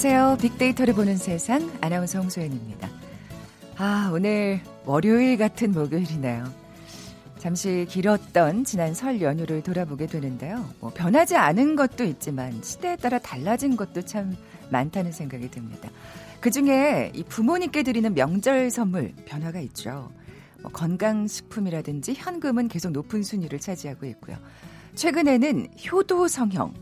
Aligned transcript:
안녕하세요. 0.00 0.36
빅데이터를 0.40 0.94
보는 0.94 1.16
세상 1.16 1.72
아나운서 1.80 2.20
홍소연입니다. 2.20 2.88
아, 3.78 4.12
오늘 4.14 4.60
월요일 4.84 5.36
같은 5.36 5.72
목요일이네요. 5.72 6.44
잠시 7.38 7.84
길었던 7.88 8.62
지난 8.62 8.94
설 8.94 9.20
연휴를 9.20 9.64
돌아보게 9.64 10.06
되는데요. 10.06 10.64
뭐 10.78 10.92
변하지 10.94 11.36
않은 11.36 11.74
것도 11.74 12.04
있지만 12.04 12.62
시대에 12.62 12.94
따라 12.94 13.18
달라진 13.18 13.76
것도 13.76 14.02
참 14.02 14.36
많다는 14.70 15.10
생각이 15.10 15.50
듭니다. 15.50 15.90
그 16.38 16.52
중에 16.52 17.10
이 17.12 17.24
부모님께 17.24 17.82
드리는 17.82 18.14
명절 18.14 18.70
선물 18.70 19.12
변화가 19.24 19.58
있죠. 19.62 20.12
뭐 20.62 20.70
건강식품이라든지 20.70 22.14
현금은 22.16 22.68
계속 22.68 22.92
높은 22.92 23.24
순위를 23.24 23.58
차지하고 23.58 24.06
있고요. 24.06 24.36
최근에는 24.94 25.66
효도 25.90 26.28
성형, 26.28 26.72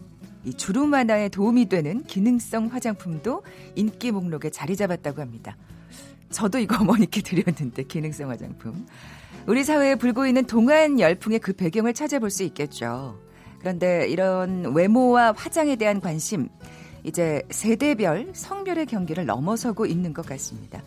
이 0.46 0.54
주름 0.54 0.92
완화에 0.92 1.28
도움이 1.28 1.68
되는 1.68 2.04
기능성 2.04 2.68
화장품도 2.68 3.42
인기 3.74 4.12
목록에 4.12 4.48
자리 4.50 4.76
잡았다고 4.76 5.20
합니다. 5.20 5.56
저도 6.30 6.60
이거 6.60 6.76
어머니께 6.80 7.20
드렸는데 7.20 7.82
기능성 7.82 8.30
화장품. 8.30 8.86
우리 9.46 9.64
사회에 9.64 9.96
불고 9.96 10.24
있는 10.24 10.44
동안 10.44 11.00
열풍의 11.00 11.40
그 11.40 11.52
배경을 11.52 11.94
찾아볼 11.94 12.30
수 12.30 12.44
있겠죠. 12.44 13.20
그런데 13.58 14.06
이런 14.08 14.72
외모와 14.72 15.32
화장에 15.36 15.74
대한 15.74 16.00
관심 16.00 16.48
이제 17.02 17.42
세대별 17.50 18.30
성별의 18.32 18.86
경계를 18.86 19.26
넘어서고 19.26 19.86
있는 19.86 20.12
것 20.12 20.24
같습니다. 20.26 20.80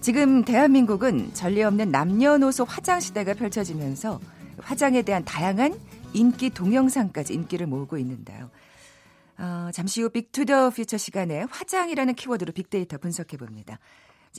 지금 0.00 0.44
대한민국은 0.44 1.32
전례 1.34 1.62
없는 1.62 1.92
남녀노소 1.92 2.64
화장 2.64 2.98
시대가 2.98 3.34
펼쳐지면서 3.34 4.20
화장에 4.60 5.02
대한 5.02 5.24
다양한 5.24 5.78
인기 6.14 6.50
동영상까지 6.50 7.34
인기를 7.34 7.66
모으고 7.66 7.98
있는데요. 7.98 8.50
어, 9.38 9.70
잠시 9.72 10.02
후 10.02 10.10
빅투더 10.10 10.70
퓨처 10.70 10.98
시간에 10.98 11.42
화장이라는 11.50 12.14
키워드로 12.14 12.52
빅데이터 12.52 12.98
분석해 12.98 13.36
봅니다. 13.36 13.78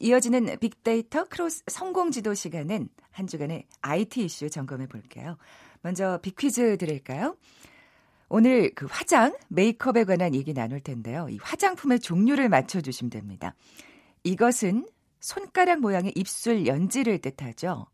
이어지는 0.02 0.58
빅데이터 0.59 1.25
크로스 1.25 1.64
성공 1.67 2.11
지도 2.11 2.33
시간은 2.33 2.89
한 3.11 3.28
주간의 3.28 3.66
IT 3.81 4.23
이슈 4.25 4.50
점검해 4.50 4.88
볼게요. 4.88 5.38
먼저 5.81 6.19
빅퀴즈 6.22 6.78
드릴까요? 6.78 7.38
오늘 8.28 8.72
그 8.75 8.86
화장, 8.89 9.36
메이크업에 9.47 10.03
관한 10.03 10.36
얘기 10.36 10.53
나눌 10.53 10.80
텐데요. 10.80 11.28
이 11.30 11.39
화장품의 11.41 12.00
종류를 12.00 12.47
맞춰주시면 12.50 13.09
됩니다. 13.09 13.56
이것은 14.23 14.88
손가락 15.19 15.80
모양의 15.80 16.13
입술 16.16 16.67
연지를 16.67 17.19
뜻하죠. 17.19 17.88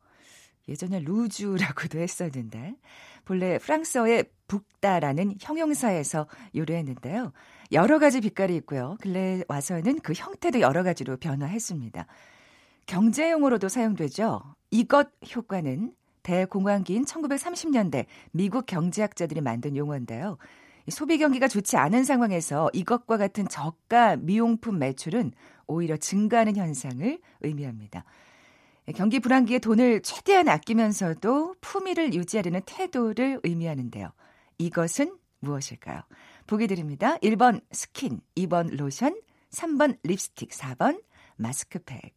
예전에 0.68 1.00
루즈라고도 1.00 2.00
했었는데 2.00 2.76
본래 3.24 3.58
프랑스어의 3.60 4.26
북다라는 4.48 5.36
형용사에서 5.40 6.28
유래했는데요. 6.54 7.32
여러 7.72 8.00
가지 8.00 8.22
빛깔이 8.22 8.56
있고요. 8.58 8.98
근래 9.02 9.42
와서는 9.48 10.00
그 10.00 10.14
형태도 10.14 10.60
여러 10.62 10.84
가지로 10.84 11.18
변화했습니다. 11.18 12.06
경제용으로도 12.86 13.70
사용되죠. 13.70 14.42
이것 14.72 15.10
효과는 15.36 15.94
대공황기인 16.24 17.06
1930년대 17.06 18.06
미국 18.32 18.66
경제학자들이 18.66 19.42
만든 19.42 19.76
용어인데요. 19.76 20.38
소비 20.90 21.18
경기가 21.18 21.48
좋지 21.48 21.78
않은 21.78 22.04
상황에서 22.04 22.70
이것과 22.74 23.18
같은 23.18 23.48
저가 23.48 24.18
미용품 24.18 24.78
매출은 24.78 25.32
오히려 25.68 25.98
증가하는 25.98 26.58
현상을 26.58 27.20
의미합니다. 27.42 28.04
경기 28.96 29.20
불황기에 29.20 29.60
돈을 29.60 30.02
최대한 30.04 30.48
아끼면서도 30.48 31.56
품위를 31.60 32.14
유지하려는 32.14 32.62
태도를 32.66 33.40
의미하는데요. 33.44 34.12
이것은 34.58 35.18
무엇일까요? 35.40 36.02
보기 36.48 36.68
드립니다. 36.68 37.18
1번 37.18 37.62
스킨, 37.72 38.22
2번 38.36 38.76
로션, 38.76 39.20
3번 39.52 39.98
립스틱, 40.04 40.50
4번 40.50 41.02
마스크팩. 41.36 42.16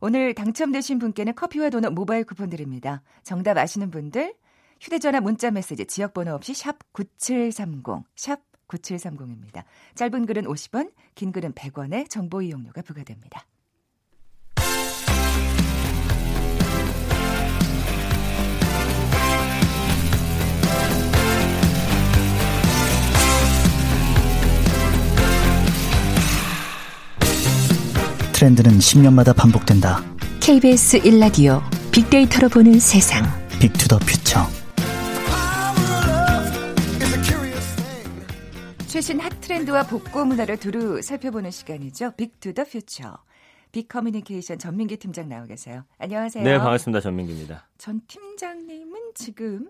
오늘 0.00 0.34
당첨되신 0.34 0.98
분께는 0.98 1.34
커피와 1.34 1.68
도넛 1.70 1.92
모바일 1.92 2.24
쿠폰 2.24 2.48
드립니다. 2.48 3.02
정답 3.22 3.58
아시는 3.58 3.90
분들 3.90 4.34
휴대전화 4.80 5.20
문자 5.20 5.50
메시지 5.50 5.84
지역번호 5.84 6.32
없이 6.32 6.54
샵 6.54 6.78
9730, 6.92 7.84
샵 8.16 8.40
9730입니다. 8.68 9.64
짧은 9.94 10.26
글은 10.26 10.44
50원, 10.44 10.92
긴 11.14 11.32
글은 11.32 11.52
100원의 11.52 12.08
정보 12.08 12.40
이용료가 12.40 12.82
부과됩니다. 12.82 13.44
트렌드는 28.40 28.78
10년마다 28.78 29.36
반복된다. 29.36 30.02
KBS 30.40 31.00
1라디오 31.00 31.60
빅데이터로 31.92 32.48
보는 32.48 32.80
세상. 32.80 33.22
빅투더 33.60 33.98
퓨처. 33.98 34.40
최신 38.86 39.20
핫 39.20 39.28
트렌드와 39.42 39.82
복고 39.82 40.24
문화를 40.24 40.56
두루 40.56 41.02
살펴보는 41.02 41.50
시간이죠. 41.50 42.12
빅투더 42.16 42.64
퓨처. 42.64 43.18
빅커뮤니케이션 43.72 44.58
전민기 44.58 44.96
팀장 44.96 45.28
나오 45.28 45.44
계세요. 45.44 45.84
안녕하세요. 45.98 46.42
네, 46.42 46.56
반갑습니다. 46.56 47.02
전민기입니다. 47.02 47.68
전 47.76 48.00
팀장님은 48.08 49.12
지금 49.14 49.68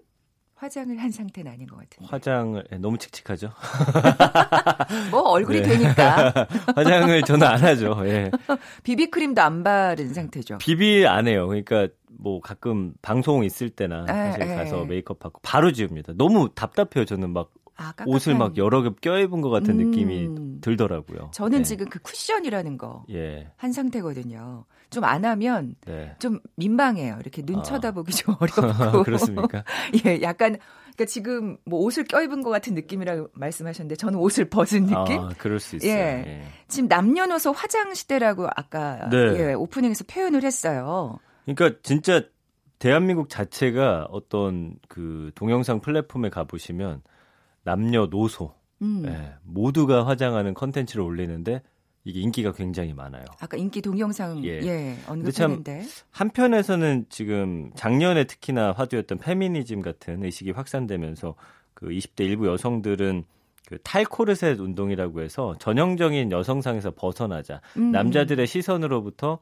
화장을 0.61 0.95
한 0.99 1.11
상태는 1.11 1.51
아닌 1.51 1.67
것 1.67 1.77
같은데. 1.77 2.07
화장을 2.11 2.63
네, 2.71 2.77
너무 2.77 2.99
칙칙하죠. 2.99 3.49
뭐 5.11 5.23
얼굴이 5.23 5.63
네. 5.63 5.69
되니까. 5.69 6.47
화장을 6.77 7.23
저는 7.23 7.47
안 7.47 7.59
하죠. 7.63 7.97
예. 8.05 8.31
비비크림도 8.85 9.41
안 9.41 9.65
바른 9.65 10.13
상태죠. 10.13 10.59
비비 10.59 11.07
안 11.07 11.29
해요. 11.29 11.49
그러니까 11.49 11.89
뭐 12.11 12.43
가끔 12.43 12.93
방송 13.01 13.43
있을 13.43 13.71
때나 13.71 14.05
아, 14.07 14.13
사실 14.33 14.43
에, 14.43 14.55
가서 14.55 14.85
메이크업 14.85 15.25
하고 15.25 15.41
바로 15.43 15.73
지웁니다. 15.73 16.13
너무 16.19 16.51
답답해요. 16.55 17.07
저는 17.07 17.31
막 17.31 17.51
아, 17.81 17.95
옷을 18.07 18.37
막 18.37 18.57
여러 18.59 18.83
겹 18.83 19.01
껴입은 19.01 19.41
것 19.41 19.49
같은 19.51 19.81
음. 19.81 19.91
느낌이 19.91 20.61
들더라고요. 20.61 21.31
저는 21.33 21.59
네. 21.59 21.65
지금 21.65 21.89
그 21.89 21.99
쿠션이라는 22.01 22.77
거 22.77 23.05
예. 23.11 23.51
한 23.57 23.73
상태거든요. 23.73 24.67
좀 24.91 25.05
안 25.05 25.25
하면 25.25 25.77
네. 25.87 26.15
좀 26.19 26.41
민망해요. 26.57 27.19
이렇게 27.21 27.43
눈 27.43 27.61
아. 27.61 27.63
쳐다보기 27.63 28.13
좀 28.13 28.35
어렵고. 28.41 29.03
그렇습니까? 29.05 29.65
예, 30.05 30.21
약간 30.21 30.59
그러니까 31.01 31.05
지금 31.07 31.57
뭐 31.65 31.81
옷을 31.81 32.05
껴입은 32.05 32.43
것 32.43 32.51
같은 32.51 32.75
느낌이라고 32.75 33.29
말씀하셨는데 33.33 33.97
저는 33.97 34.19
옷을 34.19 34.51
벗은 34.51 34.87
느낌? 34.87 35.21
아, 35.21 35.31
그럴 35.39 35.59
수 35.59 35.77
있어요. 35.77 35.91
예. 35.91 36.25
예. 36.27 36.43
지금 36.69 36.89
남녀노소 36.89 37.53
화장 37.53 37.95
시대라고 37.95 38.49
아까 38.55 39.09
네. 39.09 39.17
예, 39.39 39.53
오프닝에서 39.55 40.05
표현을 40.05 40.43
했어요. 40.43 41.19
그러니까 41.47 41.81
진짜 41.83 42.23
대한민국 42.79 43.29
자체가 43.29 44.09
어떤 44.11 44.75
그 44.89 45.31
동영상 45.35 45.81
플랫폼에 45.81 46.31
가 46.31 46.45
보시면 46.45 47.03
남녀노소 47.63 48.55
음. 48.83 49.05
예, 49.07 49.35
모두가 49.43 50.07
화장하는 50.07 50.55
컨텐츠를 50.55 51.03
올리는데 51.05 51.63
이게 52.05 52.21
인기가 52.21 52.53
굉장히 52.53 52.95
많아요. 52.95 53.25
아까 53.41 53.57
인기 53.57 53.83
동영상 53.83 54.43
예, 54.45 54.61
예 54.63 54.97
언급했는데 55.07 55.85
한편에서는 56.11 57.07
지금 57.11 57.71
작년에 57.75 58.25
특히나 58.25 58.73
화두였던 58.73 59.19
페미니즘 59.19 59.83
같은 59.83 60.25
의식이 60.25 60.53
확산되면서 60.53 61.35
그 61.75 61.89
20대 61.89 62.25
일부 62.25 62.47
여성들은 62.49 63.25
그 63.67 63.79
탈코르셋 63.83 64.59
운동이라고 64.59 65.21
해서 65.21 65.55
전형적인 65.61 66.33
여성상에서 66.33 66.93
벗어나자 66.93 67.61
음. 67.77 67.93
남자들의 67.93 68.47
시선으로부터 68.47 69.39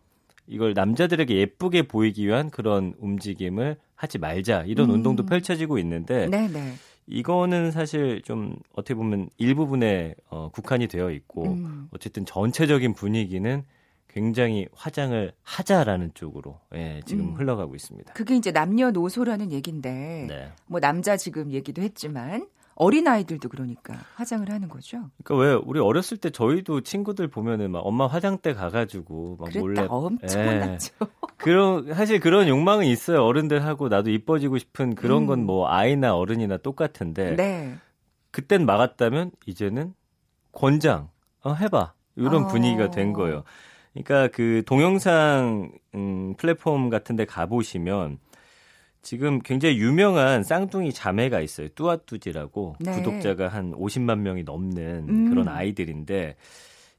이걸 0.47 0.75
남자들에게 0.75 1.35
예쁘게 1.37 1.83
보이기 1.83 2.27
위한 2.27 2.51
그런 2.51 2.95
움직임을 2.99 3.77
하지 3.95 4.19
말자 4.19 4.65
이런 4.67 4.91
음. 4.91 4.97
운동도 4.97 5.25
펼쳐지고 5.25 5.79
있는데 5.79 6.27
네네. 6.27 6.75
이거는 7.09 7.71
사실 7.71 8.23
좀 8.23 8.57
어떻게 8.73 8.95
보면 8.95 9.31
일부분에 9.39 10.15
어, 10.29 10.51
국한이 10.51 10.87
되어 10.87 11.11
있고 11.11 11.45
음. 11.45 11.89
어쨌든 11.91 12.25
전체적인 12.27 12.95
분위기는 12.95 13.65
굉장히 14.09 14.67
화장을 14.73 15.33
하자라는 15.43 16.13
쪽으로 16.15 16.59
예, 16.75 17.03
지금 17.07 17.29
음. 17.31 17.35
흘러가고 17.35 17.75
있습니다. 17.75 18.15
그게 18.15 18.37
이제 18.37 18.51
남녀노소라는 18.51 19.53
얘기인데 19.53 20.27
네. 20.29 20.53
뭐 20.67 20.81
남자 20.81 21.17
지금 21.17 21.53
얘기도 21.53 21.83
했지만 21.83 22.47
어린 22.79 23.09
아이들도 23.09 23.49
그러니까 23.49 23.95
화장을 24.15 24.49
하는 24.49 24.69
거죠. 24.69 25.11
그러니까 25.25 25.37
왜 25.37 25.61
우리 25.65 25.81
어렸을 25.81 26.17
때 26.17 26.31
저희도 26.31 26.83
친구들 26.83 27.27
보면은 27.27 27.73
막 27.73 27.81
엄마 27.81 28.07
화장대 28.07 28.55
가가지고 28.55 29.37
막 29.41 29.51
몰래 29.59 29.85
엄청났죠. 29.89 30.95
예. 31.03 31.07
그런 31.37 31.93
사실 31.93 32.21
그런 32.21 32.47
욕망은 32.47 32.87
있어요. 32.87 33.25
어른들하고 33.25 33.89
나도 33.89 34.11
이뻐지고 34.11 34.59
싶은 34.59 34.95
그런 34.95 35.25
음. 35.25 35.47
건뭐 35.47 35.69
아이나 35.69 36.15
어른이나 36.15 36.59
똑같은데. 36.59 37.35
네. 37.35 37.77
그땐 38.31 38.65
막았다면 38.65 39.33
이제는 39.47 39.95
권장 40.53 41.09
어, 41.43 41.55
해봐 41.55 41.95
이런 42.15 42.45
어. 42.45 42.47
분위기가 42.47 42.91
된 42.91 43.13
거예요. 43.13 43.43
그러니까 43.93 44.29
그 44.29 44.63
동영상 44.67 45.73
음, 45.97 46.35
플랫폼 46.37 46.91
같은데 46.91 47.25
가 47.25 47.47
보시면 47.47 48.19
지금 49.03 49.41
굉장히 49.41 49.79
유명한 49.79 50.43
쌍둥이 50.43 50.93
자매가 50.93 51.41
있어요. 51.41 51.69
뚜아뚜지라고 51.75 52.77
네. 52.81 52.93
구독자가 52.93 53.49
한 53.49 53.73
50만 53.73 54.19
명이 54.19 54.43
넘는 54.43 55.07
음. 55.09 55.31
그런 55.31 55.49
아이들인데 55.49 56.37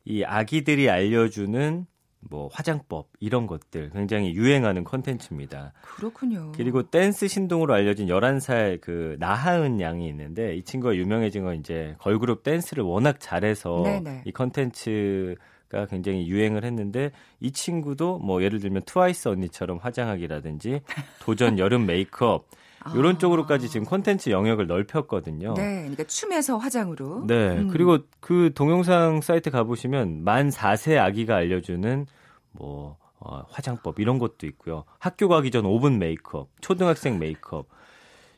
이 0.05 0.23
아기들이 0.23 0.89
알려주는 0.89 1.85
뭐 2.21 2.49
화장법 2.51 3.07
이런 3.19 3.47
것들 3.47 3.91
굉장히 3.91 4.33
유행하는 4.33 4.83
컨텐츠입니다. 4.83 5.73
그렇군요. 5.81 6.51
그리고 6.55 6.83
댄스 6.83 7.27
신동으로 7.27 7.73
알려진 7.73 8.07
11살 8.07 8.81
그 8.81 9.15
나하은 9.19 9.79
양이 9.79 10.07
있는데 10.09 10.55
이 10.55 10.63
친구가 10.63 10.95
유명해진 10.95 11.43
건 11.43 11.55
이제 11.55 11.95
걸그룹 11.99 12.43
댄스를 12.43 12.83
워낙 12.83 13.19
잘해서 13.19 13.83
네네. 13.83 14.23
이 14.25 14.31
컨텐츠 14.31 15.35
가 15.69 15.85
굉장히 15.85 16.27
유행을 16.27 16.65
했는데 16.65 17.11
이 17.39 17.51
친구도 17.51 18.17
뭐 18.17 18.41
예를 18.41 18.59
들면 18.59 18.81
트와이스 18.87 19.27
언니처럼 19.27 19.77
화장하기라든지 19.77 20.81
도전 21.21 21.59
여름 21.59 21.85
메이크업 21.85 22.47
이런 22.95 23.15
아. 23.15 23.17
쪽으로까지 23.19 23.69
지금 23.69 23.85
콘텐츠 23.85 24.31
영역을 24.31 24.65
넓혔거든요. 24.65 25.53
네, 25.53 25.81
그러니까 25.81 26.05
춤에서 26.05 26.57
화장으로. 26.57 27.25
네. 27.27 27.57
음. 27.57 27.67
그리고 27.67 27.99
그 28.19 28.51
동영상 28.55 29.21
사이트 29.21 29.51
가보시면 29.51 30.23
만 30.23 30.49
4세 30.49 30.97
아기가 30.97 31.35
알려주는 31.35 32.07
뭐 32.51 32.97
어, 33.19 33.43
화장법 33.49 33.99
이런 33.99 34.17
것도 34.17 34.47
있고요. 34.47 34.85
학교 34.97 35.27
가기 35.27 35.51
전 35.51 35.65
5분 35.65 35.97
메이크업, 35.97 36.49
초등학생 36.61 37.19
메이크업. 37.19 37.67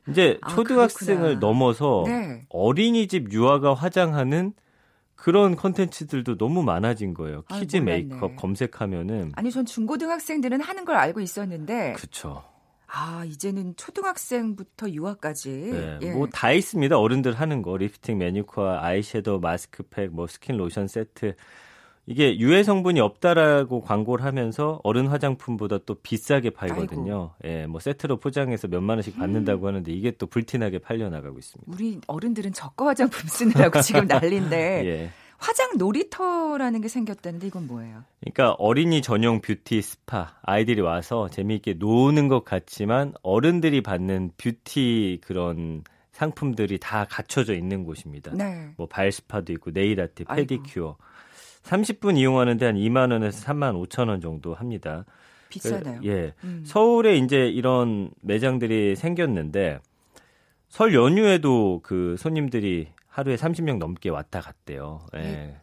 이제 0.09 0.37
아, 0.41 0.49
초등학생을 0.49 1.21
그렇구나. 1.21 1.39
넘어서 1.39 2.03
네. 2.07 2.43
어린이집 2.49 3.31
유아가 3.31 3.73
화장하는 3.75 4.53
그런 5.21 5.55
컨텐츠들도 5.55 6.37
너무 6.37 6.63
많아진 6.63 7.13
거예요. 7.13 7.43
아, 7.47 7.59
키즈 7.59 7.77
몰랐네. 7.77 8.03
메이크업 8.07 8.35
검색하면은 8.37 9.33
아니 9.35 9.51
전 9.51 9.65
중고등학생들은 9.65 10.61
하는 10.61 10.83
걸 10.83 10.95
알고 10.95 11.19
있었는데 11.19 11.93
그쵸. 11.93 12.43
아 12.87 13.23
이제는 13.25 13.75
초등학생부터 13.77 14.89
유아까지 14.89 15.49
네, 15.49 15.99
예. 16.01 16.11
뭐다 16.11 16.53
있습니다. 16.53 16.97
어른들 16.97 17.33
하는 17.33 17.61
거 17.61 17.77
리프팅, 17.77 18.17
매니큐어, 18.17 18.79
아이섀도우, 18.79 19.39
마스크팩, 19.39 20.11
뭐 20.11 20.25
스킨 20.25 20.57
로션 20.57 20.87
세트. 20.87 21.35
이게 22.11 22.37
유해 22.39 22.63
성분이 22.63 22.99
없다라고 22.99 23.81
광고를 23.81 24.25
하면서 24.25 24.79
어른 24.83 25.07
화장품보다 25.07 25.79
또 25.85 25.95
비싸게 25.95 26.51
팔거든요. 26.51 27.31
예, 27.45 27.65
뭐 27.67 27.79
세트로 27.79 28.17
포장해서 28.17 28.67
몇만 28.67 28.97
원씩 28.97 29.17
받는다고 29.17 29.67
하는데 29.67 29.91
이게 29.91 30.11
또 30.11 30.27
불티나게 30.27 30.79
팔려 30.79 31.09
나가고 31.09 31.39
있습니다. 31.39 31.71
우리 31.73 31.99
어른들은 32.07 32.53
저가 32.53 32.87
화장품 32.87 33.27
쓰느라고 33.27 33.79
지금 33.81 34.05
난리인데 34.07 34.85
예. 34.85 35.09
화장 35.37 35.77
놀이터라는 35.77 36.81
게 36.81 36.87
생겼다는데 36.87 37.47
이건 37.47 37.65
뭐예요? 37.67 38.03
그러니까 38.19 38.51
어린이 38.59 39.01
전용 39.01 39.41
뷰티 39.41 39.81
스파 39.81 40.35
아이들이 40.43 40.81
와서 40.81 41.29
재미있게 41.29 41.75
노는 41.79 42.27
것 42.27 42.43
같지만 42.45 43.13
어른들이 43.23 43.81
받는 43.81 44.33
뷰티 44.37 45.21
그런 45.23 45.83
상품들이 46.11 46.77
다 46.77 47.05
갖춰져 47.09 47.55
있는 47.55 47.83
곳입니다. 47.85 48.31
네. 48.35 48.69
뭐 48.77 48.85
발 48.85 49.11
스파도 49.11 49.51
있고 49.53 49.71
네일 49.71 49.99
아트, 50.01 50.23
아이고. 50.27 50.47
페디큐어. 50.47 50.97
30분 51.63 52.17
이용하는데 52.17 52.65
한 52.65 52.75
2만 52.75 53.11
원에서 53.11 53.45
3만 53.45 53.81
5천 53.87 54.09
원 54.09 54.19
정도 54.21 54.53
합니다. 54.53 55.05
비싸나요? 55.49 55.99
그, 56.01 56.07
예. 56.07 56.33
음. 56.43 56.63
서울에 56.65 57.17
이제 57.17 57.47
이런 57.47 58.11
매장들이 58.21 58.95
생겼는데 58.95 59.79
설 60.69 60.93
연휴에도 60.93 61.81
그 61.83 62.15
손님들이 62.17 62.87
하루에 63.07 63.35
30명 63.35 63.77
넘게 63.77 64.09
왔다 64.09 64.39
갔대요. 64.39 65.01
예. 65.15 65.19
네. 65.19 65.57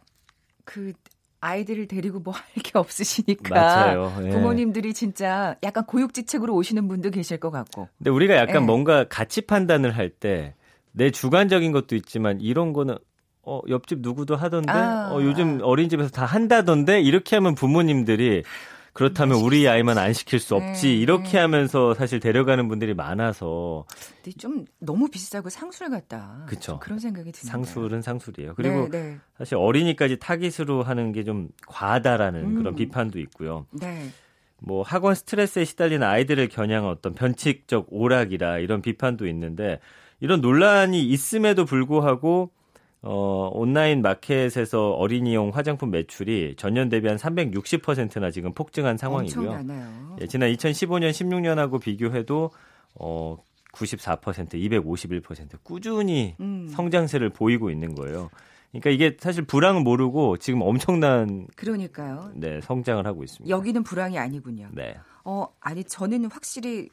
그 0.65 0.93
아이들을 1.41 1.87
데리고 1.87 2.19
뭐 2.21 2.35
할 2.35 2.43
게 2.63 2.73
없으시니까 2.79 3.55
맞아요. 3.55 4.13
예. 4.25 4.31
부모님들이 4.31 4.93
진짜 4.93 5.57
약간 5.63 5.87
고육지책으로 5.87 6.55
오시는 6.55 6.89
분도 6.89 7.11
계실 7.11 7.39
것 7.39 7.51
같고. 7.51 7.89
근데 7.97 8.11
우리가 8.11 8.37
약간 8.37 8.57
예. 8.57 8.67
뭔가 8.67 9.05
가치 9.09 9.41
판단을 9.43 9.97
할 9.97 10.11
때 10.11 10.55
내 10.93 11.11
주관적인 11.13 11.71
것도 11.71 11.95
있지만 11.95 12.41
이런 12.41 12.73
거는 12.73 12.97
어 13.49 13.63
옆집 13.69 14.01
누구도 14.01 14.37
하던데 14.37 14.71
아. 14.71 15.11
어 15.13 15.23
요즘 15.23 15.61
어린이집에서 15.63 16.11
다 16.11 16.25
한다던데 16.27 17.01
이렇게 17.01 17.37
하면 17.37 17.55
부모님들이 17.55 18.43
그렇다면 18.93 19.39
우리 19.39 19.69
아이만 19.69 19.97
안 19.97 20.13
시킬 20.13 20.41
수 20.41 20.57
없지 20.57 20.89
네, 20.89 20.95
이렇게 20.97 21.31
네. 21.33 21.39
하면서 21.39 21.95
사실 21.95 22.19
데려가는 22.19 22.67
분들이 22.67 22.95
많아서 22.95 23.85
근데 24.25 24.37
좀 24.37 24.65
너무 24.81 25.09
비싸고 25.09 25.51
상술 25.51 25.89
같다. 25.89 26.45
그쵸. 26.49 26.73
좀 26.73 26.79
그런 26.81 26.99
생각이 26.99 27.31
드는데. 27.31 27.49
상술은 27.49 28.03
상술이에요. 28.03 28.55
그리고 28.57 28.89
네, 28.89 29.03
네. 29.03 29.19
사실 29.39 29.55
어린이까지 29.57 30.19
타깃으로 30.19 30.83
하는 30.83 31.13
게 31.13 31.23
좀 31.23 31.49
과하다라는 31.69 32.41
음. 32.45 32.55
그런 32.57 32.75
비판도 32.75 33.21
있고요. 33.21 33.67
네. 33.71 34.09
뭐 34.61 34.83
학원 34.83 35.15
스트레스에 35.15 35.65
시달리는 35.65 36.05
아이들을 36.05 36.49
겨냥한 36.49 36.91
어떤 36.91 37.15
변칙적 37.15 37.87
오락이라 37.91 38.59
이런 38.59 38.83
비판도 38.83 39.29
있는데 39.29 39.79
이런 40.19 40.41
논란이 40.41 41.05
있음에도 41.05 41.65
불구하고 41.65 42.51
어, 43.11 43.49
온라인 43.55 44.03
마켓에서 44.03 44.91
어린이용 44.91 45.53
화장품 45.55 45.91
매출이 45.91 46.57
전년 46.59 46.91
대비 46.91 47.09
한 47.09 47.17
360%나 47.17 48.31
지금 48.31 48.53
폭증한 48.53 48.99
상황이고요. 48.99 49.49
엄청나네요. 49.51 50.17
예, 50.21 50.27
지난 50.27 50.53
2015년, 50.53 51.11
16년하고 51.13 51.81
비교해도 51.81 52.51
어, 52.97 53.39
94%, 53.73 54.53
251% 54.53 55.57
꾸준히 55.63 56.35
음. 56.41 56.69
성장세를 56.69 57.31
보이고 57.31 57.71
있는 57.71 57.95
거예요. 57.95 58.29
그러니까 58.73 58.91
이게 58.91 59.17
사실 59.19 59.43
불황을 59.47 59.81
모르고 59.81 60.37
지금 60.37 60.61
엄청난 60.61 61.47
그러니까요. 61.57 62.31
네, 62.35 62.61
성장을 62.61 63.07
하고 63.07 63.25
있습니다. 63.25 63.49
여기는 63.49 63.85
불황이 63.85 64.19
아니군요. 64.19 64.69
네. 64.73 64.99
어, 65.25 65.47
아니 65.61 65.83
저는 65.83 66.27
확실히 66.31 66.91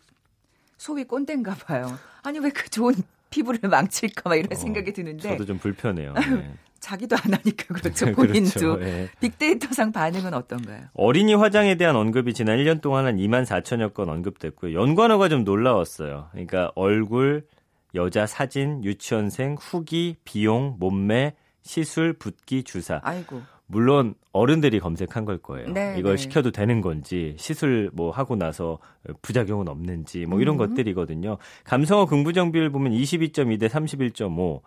소위 0.77 1.03
꼰대인가 1.03 1.55
봐요. 1.55 1.87
아니 2.23 2.39
왜 2.39 2.49
그 2.51 2.69
좋은 2.69 2.93
피부를 3.29 3.59
망칠까 3.69 4.29
막 4.29 4.35
이런 4.35 4.51
어, 4.51 4.55
생각이 4.55 4.93
드는데 4.93 5.29
저도 5.29 5.45
좀 5.45 5.57
불편해요. 5.57 6.13
네. 6.15 6.53
자기도 6.79 7.15
안 7.15 7.33
하니까 7.33 7.73
그렇죠. 7.73 8.05
본인도. 8.13 8.75
그렇죠. 8.75 8.81
예. 8.81 9.09
빅데이터상 9.19 9.91
반응은 9.91 10.33
어떤가요? 10.33 10.81
어린이 10.93 11.33
화장에 11.33 11.75
대한 11.75 11.95
언급이 11.95 12.33
지난 12.33 12.59
1년 12.59 12.81
동안 12.81 13.05
한 13.07 13.17
2만 13.17 13.45
4천여 13.45 13.93
건 13.93 14.09
언급됐고요. 14.09 14.79
연관어가 14.79 15.27
좀 15.29 15.43
놀라웠어요. 15.43 16.29
그러니까 16.31 16.71
얼굴, 16.75 17.47
여자 17.95 18.27
사진, 18.27 18.83
유치원생, 18.83 19.55
후기, 19.59 20.15
비용, 20.25 20.75
몸매, 20.79 21.33
시술, 21.63 22.13
붓기, 22.13 22.63
주사. 22.63 22.99
아이고. 23.03 23.41
물론 23.67 24.13
어른들이 24.31 24.79
검색한 24.79 25.25
걸 25.25 25.37
거예요. 25.37 25.69
네, 25.69 25.95
이걸 25.97 26.17
네. 26.17 26.17
시켜도 26.17 26.51
되는 26.51 26.81
건지 26.81 27.35
시술 27.37 27.89
뭐 27.93 28.11
하고 28.11 28.35
나서 28.35 28.79
부작용은 29.21 29.67
없는지 29.67 30.25
뭐 30.25 30.39
이런 30.39 30.55
음. 30.55 30.57
것들이거든요. 30.57 31.37
감성어 31.63 32.05
긍부정 32.05 32.51
비율 32.51 32.69
보면 32.69 32.93
22.2 32.93 33.59
대 33.59 33.67
31.5. 33.67 34.61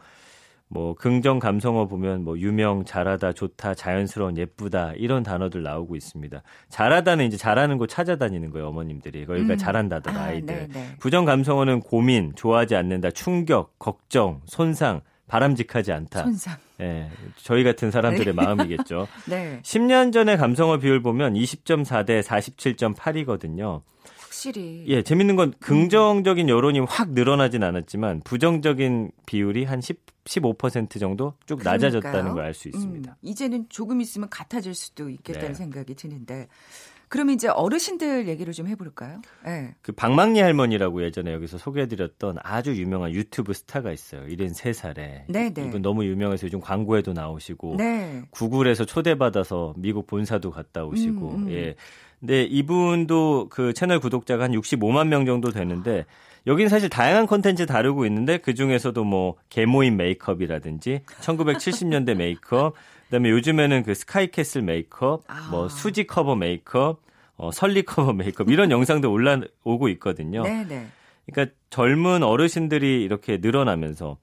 뭐 0.70 0.94
긍정 0.94 1.38
감성어 1.38 1.86
보면 1.86 2.24
뭐 2.24 2.38
유명, 2.38 2.84
잘하다, 2.84 3.32
좋다, 3.32 3.74
자연스러운, 3.74 4.36
예쁘다 4.36 4.92
이런 4.96 5.22
단어들 5.22 5.62
나오고 5.62 5.96
있습니다. 5.96 6.42
잘하다는 6.68 7.24
이제 7.26 7.36
잘하는 7.38 7.78
거 7.78 7.86
찾아다니는 7.86 8.50
거예요, 8.50 8.68
어머님들이. 8.68 9.24
그러니까 9.24 9.54
음. 9.54 9.56
잘한다더라 9.56 10.20
아, 10.20 10.24
아이들. 10.24 10.54
네, 10.54 10.68
네. 10.68 10.96
부정 10.98 11.24
감성어는 11.24 11.80
고민, 11.80 12.34
좋아하지 12.36 12.76
않는다, 12.76 13.10
충격, 13.12 13.78
걱정, 13.78 14.42
손상, 14.44 15.00
바람직하지 15.28 15.92
않다. 15.92 16.24
손상. 16.24 16.56
예, 16.80 17.08
저희 17.36 17.62
같은 17.64 17.90
사람들의 17.90 18.34
마음이겠죠. 18.34 19.06
네. 19.28 19.60
10년 19.62 20.12
전의 20.12 20.36
감성어 20.36 20.78
비율 20.78 21.02
보면 21.02 21.34
20.4대 21.34 22.22
47.8이거든요. 22.22 23.82
확실히. 24.20 24.84
예, 24.86 25.02
재밌는 25.02 25.36
건 25.36 25.52
긍정적인 25.60 26.48
여론이 26.48 26.80
확 26.80 27.10
늘어나진 27.12 27.62
않았지만 27.62 28.22
부정적인 28.24 29.10
비율이 29.26 29.64
한 29.64 29.80
10, 29.80 30.00
15% 30.24 31.00
정도 31.00 31.34
쭉 31.46 31.60
낮아졌다는. 31.62 32.34
걸 32.34 32.44
알 32.44 32.54
수 32.54 32.68
있습니다. 32.68 33.10
음, 33.10 33.14
이제는 33.22 33.66
조금 33.68 34.00
있으면 34.00 34.28
같아질 34.30 34.74
수도 34.74 35.08
있겠다는 35.10 35.48
네. 35.48 35.54
생각이 35.54 35.94
드는데. 35.94 36.48
그럼 37.08 37.30
이제 37.30 37.48
어르신들 37.48 38.28
얘기를 38.28 38.52
좀 38.52 38.68
해볼까요? 38.68 39.20
네. 39.44 39.74
그 39.82 39.92
박망리 39.92 40.40
할머니라고 40.40 41.02
예전에 41.02 41.32
여기서 41.32 41.58
소개해드렸던 41.58 42.38
아주 42.42 42.76
유명한 42.76 43.12
유튜브 43.12 43.52
스타가 43.52 43.92
있어요. 43.92 44.26
73살에. 44.26 45.22
네, 45.28 45.52
네. 45.52 45.66
이분 45.66 45.82
너무 45.82 46.04
유명해서 46.04 46.46
요즘 46.46 46.60
광고에도 46.60 47.12
나오시고 47.12 47.76
네. 47.78 48.22
구글에서 48.30 48.84
초대받아서 48.84 49.74
미국 49.76 50.06
본사도 50.06 50.50
갔다 50.50 50.84
오시고 50.84 51.30
음, 51.30 51.46
음. 51.46 51.52
예. 51.52 51.74
근데 52.20 52.42
이분도 52.42 53.48
그 53.48 53.72
채널 53.72 54.00
구독자가 54.00 54.44
한 54.44 54.52
65만 54.52 55.06
명 55.08 55.24
정도 55.24 55.50
되는데 55.50 56.04
여기는 56.46 56.68
사실 56.68 56.88
다양한 56.88 57.26
컨텐츠 57.26 57.66
다루고 57.66 58.06
있는데 58.06 58.38
그 58.38 58.54
중에서도 58.54 59.04
뭐 59.04 59.36
계모임 59.50 59.96
메이크업이라든지 59.96 61.02
1970년대 61.20 62.14
메이크업 62.14 62.74
그다음에 63.08 63.30
요즘에는 63.30 63.82
그 63.82 63.94
스카이캐슬 63.94 64.62
메이크업 64.62 65.24
아. 65.26 65.48
뭐 65.50 65.68
수지 65.68 66.06
커버 66.06 66.36
메이크업 66.36 67.00
어, 67.36 67.50
설리 67.52 67.82
커버 67.82 68.12
메이크업 68.12 68.50
이런 68.50 68.70
영상도 68.70 69.10
올라오고 69.10 69.88
있거든요. 69.90 70.42
네, 70.42 70.64
네. 70.64 70.86
그러니까 71.26 71.54
젊은 71.70 72.22
어르신들이 72.22 73.02
이렇게 73.02 73.38
늘어나면서 73.38 74.18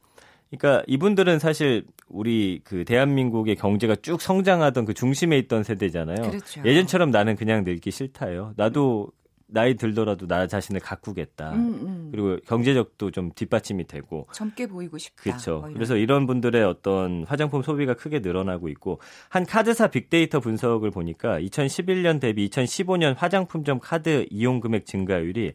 그러니까 0.49 0.83
이분들은 0.87 1.39
사실 1.39 1.85
우리 2.07 2.61
그 2.63 2.85
대한민국의 2.85 3.55
경제가 3.55 3.95
쭉 4.01 4.21
성장하던 4.21 4.85
그 4.85 4.93
중심에 4.93 5.37
있던 5.39 5.63
세대잖아요. 5.63 6.29
그렇죠. 6.29 6.61
예전처럼 6.63 7.11
나는 7.11 7.35
그냥 7.35 7.63
늙기 7.63 7.91
싫다요. 7.91 8.53
나도 8.55 9.09
나이 9.55 9.75
들더라도 9.75 10.27
나 10.27 10.47
자신을 10.47 10.81
가꾸겠다. 10.81 11.53
음, 11.53 11.79
음. 11.81 12.09
그리고 12.11 12.37
경제적도 12.45 13.09
좀 13.09 13.31
뒷받침이 13.33 13.87
되고 13.87 14.27
젊게 14.33 14.67
보이고 14.67 14.97
싶다. 14.97 15.23
그렇죠. 15.23 15.59
뭐. 15.61 15.69
그래서 15.71 15.95
이런 15.95 16.27
분들의 16.27 16.61
어떤 16.65 17.23
화장품 17.23 17.63
소비가 17.63 17.93
크게 17.93 18.19
늘어나고 18.19 18.67
있고 18.67 18.99
한 19.29 19.45
카드사 19.45 19.87
빅데이터 19.87 20.41
분석을 20.41 20.91
보니까 20.91 21.39
2011년 21.39 22.19
대비 22.19 22.49
2015년 22.49 23.15
화장품점 23.15 23.79
카드 23.79 24.25
이용 24.29 24.59
금액 24.59 24.85
증가율이 24.85 25.53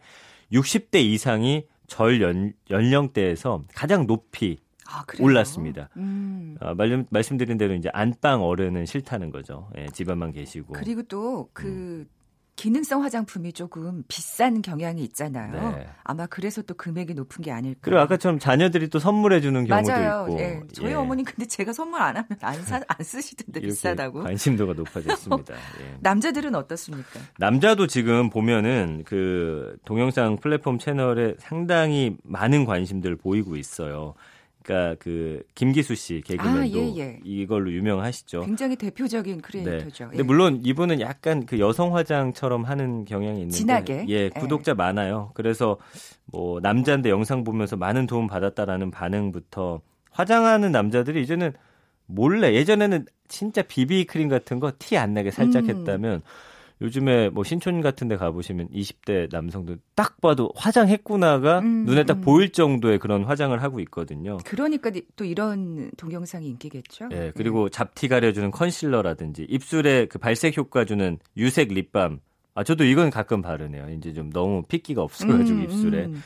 60대 0.51 0.97
이상이 1.03 1.67
절 1.87 2.23
연, 2.23 2.55
연령대에서 2.71 3.65
가장 3.75 4.07
높이 4.07 4.61
아? 4.89 5.05
올랐습니다. 5.21 5.91
음. 5.99 6.57
아, 6.61 6.73
말, 6.73 7.05
말씀드린 7.11 7.59
대로 7.59 7.75
이제 7.75 7.91
안방 7.93 8.43
어른은 8.43 8.87
싫다는 8.87 9.31
거죠. 9.31 9.69
예, 9.77 9.89
집안만 9.89 10.33
계시고. 10.33 10.73
그리고 10.73 11.03
또그 11.03 11.67
음. 11.67 12.07
기능성 12.61 13.03
화장품이 13.03 13.55
조금 13.55 14.05
비싼 14.07 14.61
경향이 14.61 15.03
있잖아요. 15.05 15.71
네. 15.77 15.89
아마 16.05 16.27
그래서 16.27 16.61
또 16.61 16.75
금액이 16.75 17.15
높은 17.15 17.43
게 17.43 17.51
아닐까. 17.51 17.79
그리고 17.81 18.01
아까처럼 18.01 18.39
자녀들이 18.39 18.89
또 18.89 18.99
선물해 18.99 19.41
주는 19.41 19.65
경우도 19.65 19.89
맞아요. 19.91 20.27
있고. 20.29 20.41
예. 20.41 20.61
저희 20.75 20.91
예. 20.91 20.95
어머니 20.95 21.25
근데 21.25 21.47
제가 21.47 21.73
선물 21.73 22.01
안 22.03 22.17
하면 22.19 22.27
안 22.43 22.63
사 22.63 22.81
안 22.87 23.03
쓰시던데 23.03 23.61
비싸다고. 23.61 24.25
관심도가 24.25 24.75
높아졌습니다. 24.75 25.55
예. 25.81 25.97
남자들은 26.01 26.55
어떻습니까? 26.55 27.19
남자도 27.39 27.87
지금 27.87 28.29
보면은 28.29 29.05
그 29.07 29.79
동영상 29.87 30.37
플랫폼 30.37 30.79
채널에 30.79 31.37
상당히 31.39 32.19
많은 32.25 32.67
관심들을 32.67 33.17
보이고 33.17 33.57
있어요. 33.57 34.13
그러니까 34.63 34.97
그 34.99 35.43
김기수 35.55 35.95
씨 35.95 36.21
개그맨도 36.25 36.61
아, 36.61 36.67
예, 36.69 36.99
예. 36.99 37.21
이걸로 37.25 37.73
유명하시죠. 37.73 38.43
굉장히 38.43 38.77
대표적인 38.77 39.37
네. 39.37 39.41
크리에이터죠. 39.43 40.09
근데 40.09 40.19
예. 40.19 40.23
물론 40.23 40.61
이분은 40.63 41.01
약간 41.01 41.47
그 41.47 41.59
여성 41.59 41.97
화장처럼 41.97 42.65
하는 42.65 43.05
경향이 43.05 43.39
있는데 43.39 43.57
진하게? 43.57 44.07
예, 44.09 44.15
예. 44.15 44.29
구독자 44.29 44.75
많아요. 44.75 45.31
그래서 45.35 45.79
뭐 46.27 46.61
남자인데 46.61 47.09
영상 47.11 47.43
보면서 47.43 47.77
많은 47.77 48.07
도움 48.07 48.27
받았다라는 48.27 48.91
반응부터 48.91 49.81
화장하는 50.11 50.73
남자들이 50.73 51.23
이제는 51.23 51.53
몰래 52.07 52.53
예전에는 52.55 53.07
진짜 53.29 53.63
비비 53.63 54.05
크림 54.07 54.29
같은 54.29 54.59
거 54.61 54.73
티 54.79 54.97
안 54.99 55.15
나게 55.15 55.31
살짝 55.31 55.65
음. 55.65 55.71
했다면 55.71 56.23
요즘에 56.83 57.29
뭐 57.29 57.45
신촌 57.45 57.83
같은 57.83 58.09
데 58.09 58.17
가보시면 58.17 58.69
20대 58.69 59.29
남성들 59.31 59.79
딱 59.95 60.21
봐도 60.21 60.51
화장했구나가 60.57 61.59
음, 61.59 61.85
눈에 61.85 62.05
딱 62.05 62.19
음. 62.19 62.21
보일 62.23 62.51
정도의 62.53 62.99
그런 62.99 63.25
화장을 63.25 63.61
하고 63.63 63.81
있거든요. 63.81 64.39
그러니까 64.45 64.91
또 65.17 65.25
이런 65.25 65.91
동영상이 65.97 66.47
인기겠죠. 66.47 67.11
예, 67.13 67.33
그리고 67.37 67.69
잡티 67.69 68.09
가려주는 68.09 68.51
컨실러라든지 68.51 69.47
입술에 69.49 70.07
그 70.07 70.19
발색 70.19 70.57
효과 70.57 70.85
주는 70.85 71.19
유색 71.37 71.73
립밤. 71.73 72.21
아, 72.55 72.65
저도 72.65 72.85
이건 72.85 73.11
가끔 73.11 73.43
바르네요. 73.43 73.91
이제 73.91 74.13
좀 74.13 74.31
너무 74.31 74.63
핏기가 74.63 75.03
없어가지고 75.03 75.59
음, 75.59 75.65
입술에. 75.65 76.05
음. 76.07 76.23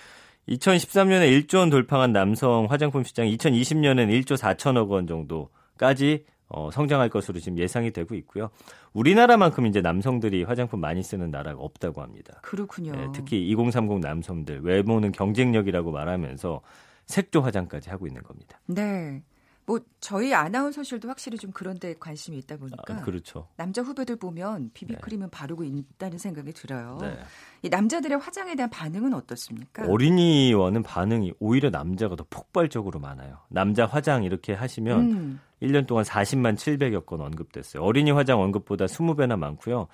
2013년에 0.48 1.46
1조 1.46 1.58
원 1.58 1.70
돌파한 1.70 2.12
남성 2.12 2.66
화장품 2.68 3.02
시장이 3.02 3.36
2020년엔 3.36 4.08
1조 4.22 4.36
4천억 4.36 4.88
원 4.90 5.06
정도까지 5.06 6.24
어, 6.48 6.70
성장할 6.70 7.08
것으로 7.08 7.40
지금 7.40 7.58
예상이 7.58 7.90
되고 7.90 8.14
있고요. 8.14 8.50
우리나라만큼 8.92 9.66
이제 9.66 9.80
남성들이 9.80 10.44
화장품 10.44 10.80
많이 10.80 11.02
쓰는 11.02 11.30
나라가 11.30 11.60
없다고 11.60 12.02
합니다. 12.02 12.38
그렇군요. 12.42 12.92
예, 12.96 13.08
특히 13.14 13.48
2030 13.48 14.00
남성들 14.00 14.60
외모는 14.62 15.12
경쟁력이라고 15.12 15.90
말하면서 15.90 16.60
색조 17.06 17.40
화장까지 17.40 17.90
하고 17.90 18.06
있는 18.06 18.22
겁니다. 18.22 18.60
네. 18.66 19.22
뭐 19.66 19.80
저희 19.98 20.34
아나운서실도 20.34 21.08
확실히 21.08 21.38
좀 21.38 21.50
그런 21.50 21.78
데 21.78 21.94
관심이 21.98 22.36
있다 22.38 22.58
보니까 22.58 22.96
아, 22.96 23.00
그렇죠. 23.00 23.48
남자 23.56 23.80
후배들 23.80 24.16
보면 24.16 24.64
네. 24.64 24.70
비비크림은 24.74 25.30
바르고 25.30 25.64
있다는 25.64 26.18
생각이 26.18 26.52
들어요. 26.52 26.98
네. 27.00 27.18
이 27.62 27.70
남자들의 27.70 28.18
화장에 28.18 28.54
대한 28.56 28.68
반응은 28.68 29.14
어떻습니까? 29.14 29.86
어린이와는 29.88 30.82
반응이 30.82 31.32
오히려 31.38 31.70
남자가 31.70 32.14
더 32.14 32.26
폭발적으로 32.28 33.00
많아요. 33.00 33.38
남자 33.48 33.86
화장 33.86 34.24
이렇게 34.24 34.52
하시면 34.52 35.00
음. 35.00 35.40
1년 35.64 35.86
동안 35.86 36.04
40만 36.04 36.54
700여 36.54 37.06
건 37.06 37.20
언급됐어요. 37.20 37.82
어린이 37.82 38.10
화장 38.10 38.40
언급보다 38.40 38.86
20배나 38.86 39.38
많고요. 39.38 39.88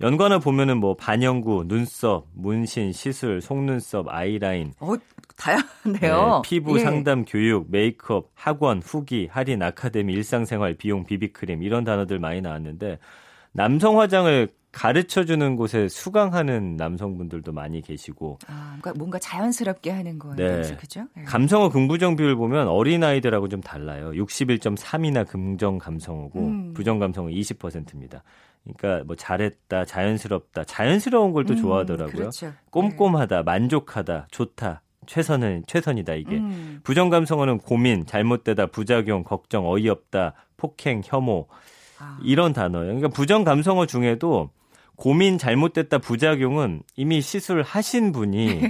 연관어 0.00 0.40
보면은 0.40 0.78
뭐 0.78 0.96
반영구, 0.96 1.66
눈썹, 1.68 2.26
문신, 2.34 2.92
시술, 2.92 3.40
속눈썹, 3.40 4.08
아이라인, 4.08 4.72
어, 4.80 4.94
다양한데요. 5.36 6.42
네, 6.42 6.48
피부 6.48 6.78
예. 6.78 6.82
상담, 6.82 7.24
교육, 7.24 7.70
메이크업, 7.70 8.30
학원, 8.34 8.80
후기, 8.82 9.28
할인, 9.30 9.62
아카데미, 9.62 10.12
일상생활, 10.14 10.74
비용, 10.74 11.04
비비크림 11.04 11.62
이런 11.62 11.84
단어들 11.84 12.18
많이 12.18 12.40
나왔는데 12.40 12.98
남성 13.52 14.00
화장을 14.00 14.48
가르쳐 14.72 15.24
주는 15.24 15.54
곳에 15.54 15.86
수강하는 15.86 16.76
남성분들도 16.76 17.52
많이 17.52 17.82
계시고 17.82 18.38
아, 18.48 18.76
그러니까 18.80 18.94
뭔가 18.98 19.18
자연스럽게 19.18 19.90
하는 19.90 20.18
거예요. 20.18 20.34
네. 20.34 20.76
그죠? 20.76 21.06
예. 21.18 21.22
감성어 21.24 21.68
긍부정 21.68 22.16
비율 22.16 22.34
보면 22.36 22.68
어린 22.68 23.04
아이들하고 23.04 23.48
좀 23.48 23.60
달라요. 23.60 24.10
61.3이나 24.12 25.28
긍정 25.28 25.78
감성어고 25.78 26.40
음. 26.40 26.74
부정 26.74 26.98
감성어 26.98 27.28
20%입니다. 27.28 28.22
그러니까 28.64 29.04
뭐 29.04 29.14
잘했다, 29.14 29.84
자연스럽다, 29.84 30.64
자연스러운 30.64 31.32
걸또 31.32 31.54
음, 31.54 31.58
좋아하더라고요. 31.58 32.16
그렇죠. 32.16 32.52
꼼꼼하다, 32.70 33.42
만족하다, 33.42 34.28
좋다, 34.30 34.82
최선은 35.06 35.64
최선이다 35.66 36.14
이게. 36.14 36.36
음. 36.36 36.80
부정 36.82 37.10
감성어는 37.10 37.58
고민, 37.58 38.06
잘못되다, 38.06 38.66
부작용, 38.66 39.24
걱정, 39.24 39.68
어이없다, 39.68 40.34
폭행, 40.56 41.02
혐오 41.04 41.48
아, 41.98 42.18
이런 42.22 42.52
단어예요. 42.52 42.86
그러니까 42.86 43.08
부정 43.08 43.44
감성어 43.44 43.86
중에도 43.86 44.50
고민 44.96 45.38
잘못됐다 45.38 45.98
부작용은 45.98 46.82
이미 46.96 47.20
시술하신 47.20 48.12
분이 48.12 48.60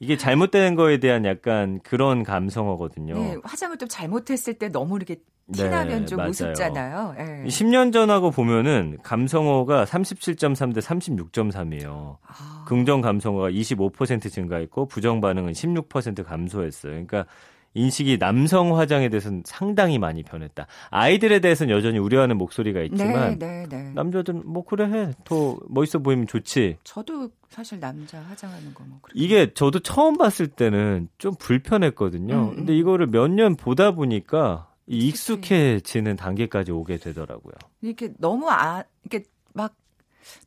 이게 0.00 0.16
잘못된 0.16 0.74
거에 0.74 0.98
대한 0.98 1.24
약간 1.24 1.80
그런 1.82 2.24
감성어거든요. 2.24 3.14
네, 3.14 3.36
화장을 3.42 3.76
좀 3.78 3.88
잘못했을 3.88 4.54
때 4.54 4.68
너무 4.68 4.96
이렇게 4.96 5.16
네, 5.46 5.64
티나면 5.64 6.06
좀 6.06 6.18
맞아요. 6.18 6.30
우습잖아요. 6.30 7.14
예. 7.18 7.48
10년 7.48 7.92
전하고 7.92 8.30
보면은 8.30 8.98
감성어가 9.02 9.84
37.3 9.84 10.74
대 10.74 10.80
36.3이에요. 10.80 12.16
아, 12.26 12.64
긍정 12.66 13.00
감성어가 13.00 13.50
25% 13.50 14.30
증가했고 14.30 14.86
부정 14.86 15.20
반응은 15.20 15.52
16% 15.52 16.24
감소했어요. 16.24 16.92
그러니까 16.92 17.26
인식이 17.74 18.18
남성 18.18 18.76
화장에 18.78 19.08
대해서는 19.08 19.42
상당히 19.46 19.98
많이 19.98 20.22
변했다. 20.22 20.66
아이들에 20.90 21.40
대해서는 21.40 21.74
여전히 21.74 21.98
우려하는 21.98 22.36
목소리가 22.36 22.80
네, 22.80 22.86
있지만 22.86 23.38
네, 23.38 23.66
네. 23.68 23.92
남자들은 23.94 24.42
뭐 24.44 24.64
그래 24.64 24.84
해. 24.86 25.12
더 25.24 25.56
멋있어 25.68 26.00
보이면 26.00 26.26
좋지. 26.26 26.76
저도 26.84 27.30
사실 27.48 27.80
남자 27.80 28.20
화장하는 28.20 28.74
거뭐 28.74 29.00
이게 29.14 29.52
저도 29.54 29.80
처음 29.80 30.16
봤을 30.18 30.48
때는 30.48 31.08
좀 31.18 31.34
불편했거든요. 31.38 32.34
음, 32.34 32.48
음. 32.50 32.56
근데 32.56 32.76
이거를 32.76 33.06
몇 33.06 33.28
년 33.28 33.56
보다 33.56 33.92
보니까. 33.92 34.68
익숙해지는 34.86 36.16
단계까지 36.16 36.72
오게 36.72 36.96
되더라고요. 36.98 37.54
이렇게 37.80 38.12
너무 38.18 38.50
아 38.50 38.82
이렇게 39.04 39.24
막 39.54 39.74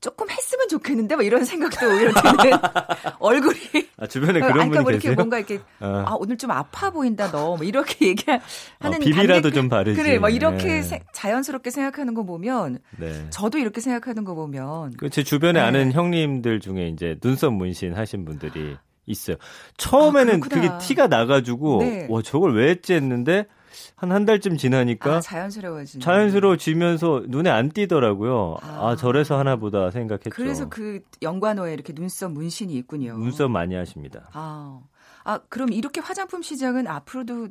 조금 0.02 0.30
했으면 0.30 0.68
좋겠는데 0.70 1.16
막 1.16 1.26
이런 1.26 1.44
생각도 1.46 1.88
오히려 1.88 2.12
드는 2.14 2.58
얼굴이 3.20 3.58
아, 3.98 4.08
주변에 4.08 4.40
아, 4.42 4.48
그런 4.48 4.70
그러니까 4.70 4.76
뭐 4.82 4.84
분이 4.86 4.94
이렇게 4.96 5.00
계세요? 5.10 5.16
뭔가 5.16 5.38
이렇게 5.40 5.60
아, 5.80 6.04
아 6.08 6.16
오늘 6.20 6.38
좀 6.38 6.52
아파 6.52 6.90
보인다 6.90 7.32
너 7.32 7.56
뭐 7.56 7.64
이렇게 7.64 8.08
얘기하는 8.10 8.42
아, 8.80 8.90
비비라도 8.90 9.52
좀 9.52 9.70
바르지. 9.70 10.02
그래 10.02 10.20
막 10.20 10.30
이렇게 10.30 10.66
네. 10.66 10.82
세- 10.82 11.02
자연스럽게 11.14 11.70
생각하는 11.72 12.14
거 12.14 12.24
보면 12.24 12.80
네. 12.98 13.28
저도 13.30 13.58
이렇게 13.58 13.82
생각하는 13.82 14.24
거 14.24 14.36
보면 14.36 14.98
그 14.98 15.10
제 15.10 15.24
주변에 15.24 15.60
네. 15.60 15.66
아는 15.66 15.92
형님들 15.94 16.60
중에 16.60 16.88
이제 16.88 17.16
눈썹 17.22 17.54
문신 17.54 17.94
하신 17.94 18.26
분들이 18.26 18.76
있어요. 19.06 19.38
처음에는 19.78 20.36
아, 20.36 20.40
그게. 20.48 20.70
티가 20.82 21.08
나가지고 21.08 21.78
네. 21.82 22.08
와 22.10 22.22
저걸 22.22 22.56
왜 22.56 22.70
했지 22.70 22.94
했는데 22.94 23.46
한 23.96 24.12
한 24.12 24.26
달쯤 24.26 24.58
지나니까 24.58 25.16
아, 25.18 25.20
자연스러워지는 25.20 26.02
자연스러워지면서 26.02 27.24
눈에 27.28 27.50
안 27.50 27.70
띄더라고요. 27.70 28.58
아, 28.62 28.90
아. 28.90 28.96
저래서 28.96 29.38
하나보다 29.38 29.92
생각했죠. 29.92 30.30
그래서 30.32 30.70
그 30.70 31.02
연관어에 31.22 31.74
이렇게 31.74 31.94
눈썹 31.94 32.32
문신이 32.32 32.74
있군요. 32.74 33.18
눈썹 33.18 33.50
많이 33.52 33.76
하십니다. 33.76 34.30
아, 34.34 34.80
아 35.24 35.40
그럼 35.50 35.74
이렇게 35.74 36.00
화장품 36.02 36.42
시장은 36.42 36.88
앞으로도 36.88 37.50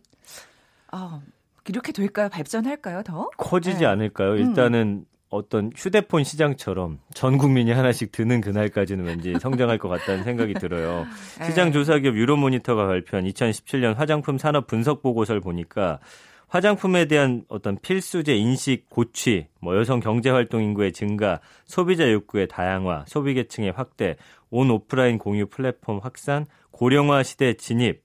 아 0.90 1.20
이렇게 1.68 1.92
될까요? 1.92 2.28
발전할까요? 2.28 3.02
더? 3.02 3.30
커지지 3.36 3.80
네. 3.80 3.86
않을까요? 3.86 4.36
일단은 4.36 5.06
어떤 5.34 5.72
휴대폰 5.74 6.22
시장처럼 6.22 7.00
전 7.12 7.38
국민이 7.38 7.72
하나씩 7.72 8.12
드는 8.12 8.40
그날까지는 8.40 9.04
왠지 9.04 9.34
성장할 9.40 9.78
것 9.78 9.88
같다는 9.88 10.22
생각이 10.22 10.54
들어요. 10.54 11.06
네. 11.38 11.46
시장 11.46 11.72
조사 11.72 11.98
기업 11.98 12.16
유로모니터가 12.16 12.86
발표한 12.86 13.26
2017년 13.26 13.94
화장품 13.94 14.38
산업 14.38 14.66
분석 14.66 15.02
보고서를 15.02 15.40
보니까 15.40 15.98
화장품에 16.46 17.06
대한 17.06 17.42
어떤 17.48 17.76
필수제 17.78 18.36
인식 18.36 18.88
고취, 18.88 19.48
뭐 19.60 19.76
여성 19.76 19.98
경제 19.98 20.30
활동 20.30 20.62
인구의 20.62 20.92
증가, 20.92 21.40
소비자 21.64 22.10
욕구의 22.12 22.46
다양화, 22.46 23.06
소비 23.08 23.34
계층의 23.34 23.72
확대, 23.72 24.16
온 24.50 24.70
오프라인 24.70 25.18
공유 25.18 25.46
플랫폼 25.46 25.98
확산, 25.98 26.46
고령화 26.70 27.24
시대 27.24 27.54
진입 27.54 28.02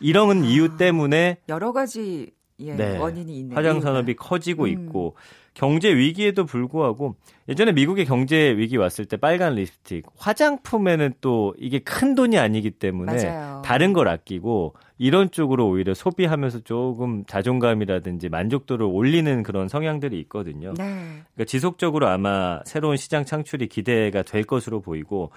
이런 0.00 0.44
이유 0.44 0.76
때문에 0.76 1.36
여러 1.48 1.72
가지 1.72 2.32
예, 2.60 2.74
네. 2.74 2.98
원인이 2.98 3.36
있는 3.36 3.56
화장. 3.56 3.80
산업이 3.80 4.14
커지고 4.14 4.64
음. 4.64 4.68
있고 4.68 5.16
경제 5.54 5.94
위기에도 5.94 6.44
불구하고 6.44 7.16
예전에 7.48 7.72
미국의 7.72 8.06
경제 8.06 8.56
위기 8.56 8.76
왔을 8.76 9.04
때 9.04 9.16
빨간 9.16 9.54
립스틱 9.54 10.06
화장품에는 10.16 11.14
또 11.20 11.54
이게 11.58 11.78
큰 11.78 12.14
돈이 12.14 12.38
아니기 12.38 12.70
때문에 12.72 13.24
맞아요. 13.24 13.62
다른 13.64 13.92
걸 13.92 14.08
아끼고 14.08 14.74
이런 14.98 15.30
쪽으로 15.30 15.68
오히려 15.68 15.94
소비하면서 15.94 16.60
조금 16.60 17.24
자존감이라든지 17.26 18.28
만족도를 18.28 18.86
올리는 18.86 19.42
그런 19.42 19.68
성향들이 19.68 20.18
있거든요. 20.20 20.74
네. 20.76 20.84
그러니까 20.84 21.44
지속적으로 21.46 22.08
아마 22.08 22.60
새로운 22.64 22.96
시장 22.96 23.24
창출이 23.24 23.68
기대가 23.68 24.22
될 24.22 24.44
것으로 24.44 24.80
보이고 24.80 25.30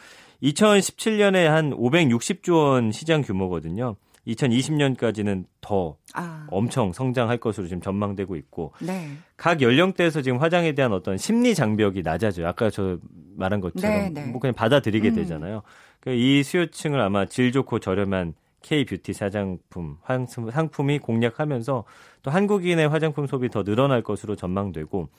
2017년에 0.44 1.46
한 1.46 1.72
560조 1.72 2.54
원 2.54 2.92
시장 2.92 3.22
규모거든요. 3.22 3.96
2020년까지는 4.28 5.46
더 5.62 5.98
아. 6.14 6.48
엄청 6.52 6.92
성장할 6.94 7.38
것으로 7.38 7.68
지금 7.68 7.82
전망되고 7.82 8.36
있고 8.36 8.74
네. 8.82 9.12
각 9.36 9.62
연령대에서 9.62 10.22
지금 10.22 10.40
화장에 10.40 10.74
대한 10.74 10.92
어떤 10.94 11.18
심리 11.18 11.56
장벽이 11.56 12.02
낮아져요. 12.04 12.48
아까 12.48 12.70
저 12.70 12.98
말한 13.36 13.62
것처럼 13.62 13.92
네, 13.98 14.10
네. 14.10 14.26
뭐 14.26 14.40
그냥 14.40 14.54
받아들이게 14.54 15.10
음. 15.10 15.16
되잖아요. 15.16 15.62
그이 16.02 16.44
수요층을 16.44 17.00
아마 17.00 17.26
질 17.26 17.52
좋고 17.52 17.80
저렴한 17.80 18.34
K 18.62 18.86
뷰티 18.86 19.14
사장품 19.14 19.98
황- 20.02 20.26
상품이 20.28 21.00
공략하면서 21.00 21.84
또 22.24 22.32
한국인의 22.32 22.90
화장품 22.90 23.28
소비 23.28 23.50
더 23.50 23.64
늘어날 23.64 24.02
것으로 24.02 24.36
전망되고 24.36 25.10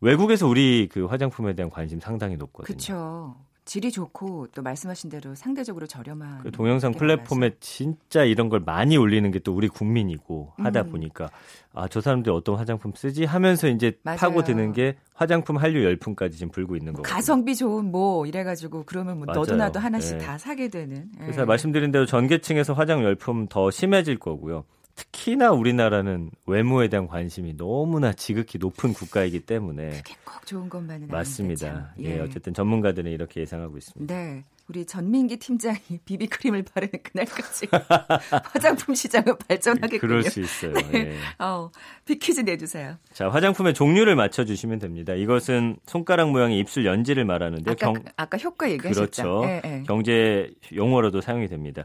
외국에서 0.00 0.46
우리 0.46 0.88
그 0.92 1.06
화장품에 1.06 1.54
대한 1.54 1.70
관심 1.70 2.00
상당히 2.00 2.36
높거든요. 2.36 2.66
그렇죠. 2.66 3.36
질이 3.66 3.90
좋고 3.90 4.46
또 4.54 4.62
말씀하신 4.62 5.10
대로 5.10 5.34
상대적으로 5.34 5.86
저렴한 5.88 6.38
그 6.44 6.50
동영상 6.52 6.92
게 6.92 6.98
플랫폼에 6.98 7.40
많아서. 7.48 7.56
진짜 7.60 8.22
이런 8.24 8.48
걸 8.48 8.60
많이 8.60 8.96
올리는 8.96 9.28
게 9.32 9.40
또 9.40 9.52
우리 9.54 9.68
국민이고 9.68 10.52
하다 10.56 10.82
음. 10.82 10.90
보니까 10.90 11.28
아 11.74 11.86
저 11.88 12.00
사람들이 12.00 12.34
어떤 12.34 12.54
화장품 12.56 12.92
쓰지 12.96 13.24
하면서 13.24 13.68
이제 13.68 13.98
맞아요. 14.02 14.18
파고드는 14.18 14.72
게 14.72 14.96
화장품 15.14 15.56
한류 15.58 15.84
열풍까지 15.84 16.38
지금 16.38 16.50
불고 16.52 16.76
있는 16.76 16.92
뭐 16.94 17.02
거고. 17.02 17.12
가성비 17.14 17.54
좋은 17.56 17.90
뭐 17.90 18.24
이래가지고 18.24 18.84
그러면 18.86 19.18
뭐 19.18 19.26
너도 19.26 19.52
맞아요. 19.56 19.56
나도 19.58 19.80
하나씩 19.80 20.14
예. 20.14 20.18
다 20.18 20.38
사게 20.38 20.68
되는. 20.68 21.10
예. 21.20 21.24
그래서 21.24 21.44
말씀드린 21.44 21.90
대로 21.90 22.06
전계층에서 22.06 22.72
화장 22.72 23.02
열풍 23.02 23.48
더 23.48 23.70
심해질 23.70 24.18
거고요. 24.18 24.64
특히나 24.96 25.52
우리나라는 25.52 26.30
외모에 26.46 26.88
대한 26.88 27.06
관심이 27.06 27.54
너무나 27.56 28.12
지극히 28.12 28.58
높은 28.58 28.92
국가이기 28.94 29.40
때문에 29.40 29.90
그게 30.02 30.14
꼭 30.24 30.46
좋은 30.46 30.68
것만은 30.68 31.08
맞습니다. 31.08 31.66
참. 31.72 31.86
예, 32.00 32.18
어쨌든 32.20 32.54
전문가들은 32.54 33.10
이렇게 33.12 33.42
예상하고 33.42 33.76
있습니다. 33.76 34.12
네. 34.14 34.44
우리 34.68 34.84
전민기 34.84 35.36
팀장이 35.36 35.78
비비크림을 36.06 36.64
바르는 36.64 36.90
그날까지 37.02 37.68
화장품 38.52 38.94
시장은 38.96 39.36
발전하겠군요. 39.46 40.00
그럴 40.00 40.22
수 40.24 40.40
있어요. 40.40 40.72
예. 40.94 41.12
어, 41.38 41.70
비키즈 42.04 42.40
내주세요. 42.40 42.96
자, 43.12 43.28
화장품의 43.28 43.74
종류를 43.74 44.16
맞춰주시면 44.16 44.78
됩니다. 44.80 45.12
이것은 45.14 45.76
손가락 45.86 46.30
모양의 46.30 46.58
입술 46.58 46.84
연지를 46.86 47.24
말하는데요. 47.26 47.72
아까, 47.72 47.92
경- 47.92 48.04
아까 48.16 48.38
효과 48.38 48.68
얘기하셨죠. 48.70 49.22
그렇죠. 49.22 49.44
예, 49.46 49.62
예. 49.64 49.82
경제 49.86 50.50
용어로도 50.74 51.20
사용이 51.20 51.46
됩니다. 51.48 51.84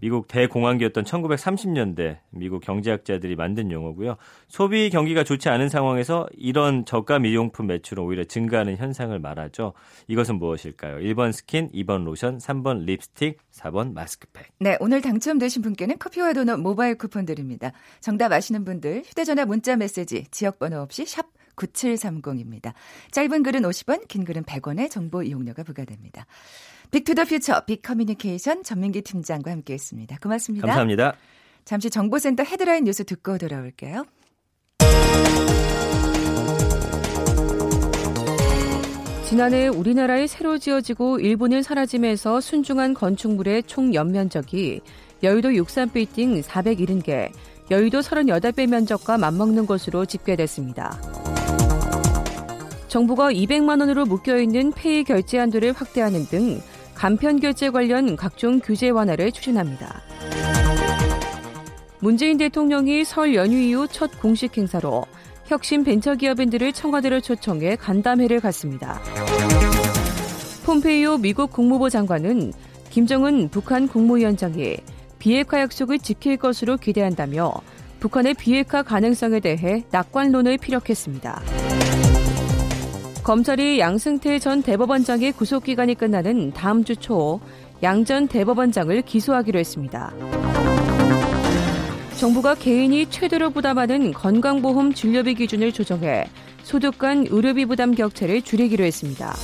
미국 0.00 0.28
대공황기였던 0.28 1.04
1930년대 1.04 2.18
미국 2.30 2.60
경제학자들이 2.60 3.36
만든 3.36 3.70
용어고요. 3.70 4.16
소비 4.48 4.90
경기가 4.90 5.24
좋지 5.24 5.48
않은 5.48 5.68
상황에서 5.68 6.26
이런 6.36 6.84
저가 6.84 7.18
미용품 7.18 7.66
매출은 7.66 8.02
오히려 8.02 8.24
증가하는 8.24 8.76
현상을 8.76 9.18
말하죠. 9.18 9.74
이것은 10.06 10.36
무엇일까요? 10.38 10.98
1번 10.98 11.32
스킨, 11.32 11.70
2번 11.72 12.04
로션, 12.04 12.38
3번 12.38 12.84
립스틱, 12.84 13.38
4번 13.52 13.92
마스크팩. 13.92 14.46
네, 14.60 14.76
오늘 14.80 15.00
당첨되신 15.00 15.62
분께는 15.62 15.98
커피와 15.98 16.32
도넛 16.32 16.60
모바일 16.60 16.96
쿠폰 16.96 17.24
드립니다. 17.24 17.72
정답 18.00 18.32
아시는 18.32 18.64
분들 18.64 19.02
휴대전화 19.04 19.46
문자 19.46 19.76
메시지 19.76 20.26
지역번호 20.30 20.78
없이 20.78 21.06
샵 21.06 21.26
9730입니다. 21.58 22.72
짧은 23.10 23.42
글은 23.42 23.62
50원, 23.62 24.06
긴 24.08 24.24
글은 24.24 24.44
100원의 24.44 24.90
정보 24.90 25.22
이용료가 25.22 25.64
부과됩니다. 25.64 26.26
Big 26.90 27.06
to 27.06 27.16
the 27.16 27.32
Future 27.32 27.64
빅커뮤니케이션 27.66 28.62
전민기 28.62 29.02
팀장과 29.02 29.50
함께했습니다. 29.50 30.16
고맙습니다. 30.22 30.66
감사합니다. 30.66 31.14
잠시 31.64 31.90
정보센터 31.90 32.44
헤드라인 32.44 32.84
뉴스 32.84 33.04
듣고 33.04 33.36
돌아올게요. 33.36 34.06
지난해 39.28 39.68
우리나라에 39.68 40.26
새로 40.26 40.56
지어지고 40.56 41.20
일본은 41.20 41.62
사라짐에서 41.62 42.40
순중한 42.40 42.94
건축물의 42.94 43.64
총 43.64 43.92
연면적이 43.92 44.80
여의도 45.22 45.50
63빌딩 45.50 46.42
470개, 46.42 47.30
여의도 47.70 48.00
38배 48.00 48.66
면적과 48.66 49.18
맞먹는 49.18 49.66
것으로 49.66 50.06
집계됐습니다. 50.06 50.98
정부가 52.88 53.30
200만 53.30 53.80
원으로 53.80 54.06
묶여있는 54.06 54.72
페이 54.72 55.04
결제 55.04 55.36
한도를 55.36 55.72
확대하는 55.72 56.24
등 56.24 56.62
간편 56.98 57.38
결제 57.38 57.70
관련 57.70 58.16
각종 58.16 58.58
규제 58.58 58.90
완화를 58.90 59.30
추진합니다. 59.30 60.02
문재인 62.00 62.36
대통령이 62.38 63.04
설 63.04 63.36
연휴 63.36 63.56
이후 63.56 63.86
첫 63.86 64.20
공식 64.20 64.58
행사로 64.58 65.04
혁신 65.46 65.84
벤처기업인들을 65.84 66.72
청와대로 66.72 67.20
초청해 67.20 67.76
간담회를 67.76 68.40
갖습니다. 68.40 69.00
폼페이오 70.66 71.18
미국 71.18 71.52
국무부 71.52 71.88
장관은 71.88 72.52
김정은 72.90 73.48
북한 73.48 73.86
국무위원장이 73.86 74.78
비핵화 75.20 75.60
약속을 75.60 76.00
지킬 76.00 76.36
것으로 76.36 76.76
기대한다며 76.76 77.52
북한의 78.00 78.34
비핵화 78.34 78.82
가능성에 78.82 79.38
대해 79.38 79.84
낙관론을 79.92 80.58
피력했습니다. 80.58 81.42
검찰이 83.28 83.78
양승태 83.78 84.38
전 84.38 84.62
대법원장의 84.62 85.32
구속기간이 85.32 85.96
끝나는 85.96 86.50
다음 86.52 86.82
주 86.82 86.96
초 86.96 87.38
양 87.82 88.06
전 88.06 88.26
대법원장을 88.26 89.02
기소하기로 89.02 89.58
했습니다. 89.58 90.10
정부가 92.18 92.54
개인이 92.54 93.04
최대로 93.10 93.50
부담하는 93.50 94.14
건강보험 94.14 94.94
진료비 94.94 95.34
기준을 95.34 95.72
조정해 95.72 96.24
소득 96.62 96.96
간 96.96 97.26
의료비 97.28 97.66
부담 97.66 97.94
격차를 97.94 98.40
줄이기로 98.40 98.82
했습니다. 98.82 99.34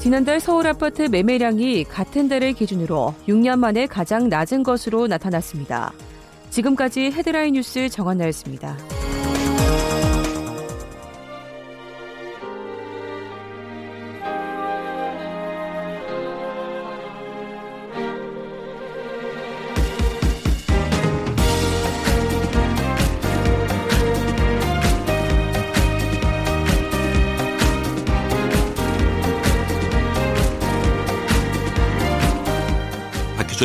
지난달 0.00 0.40
서울 0.40 0.68
아파트 0.68 1.02
매매량이 1.02 1.84
같은 1.84 2.28
달을 2.28 2.54
기준으로 2.54 3.14
6년 3.28 3.58
만에 3.58 3.86
가장 3.86 4.30
낮은 4.30 4.62
것으로 4.62 5.06
나타났습니다. 5.06 5.92
지금까지 6.48 7.10
헤드라인 7.10 7.52
뉴스 7.52 7.90
정한나였습니다. 7.90 8.78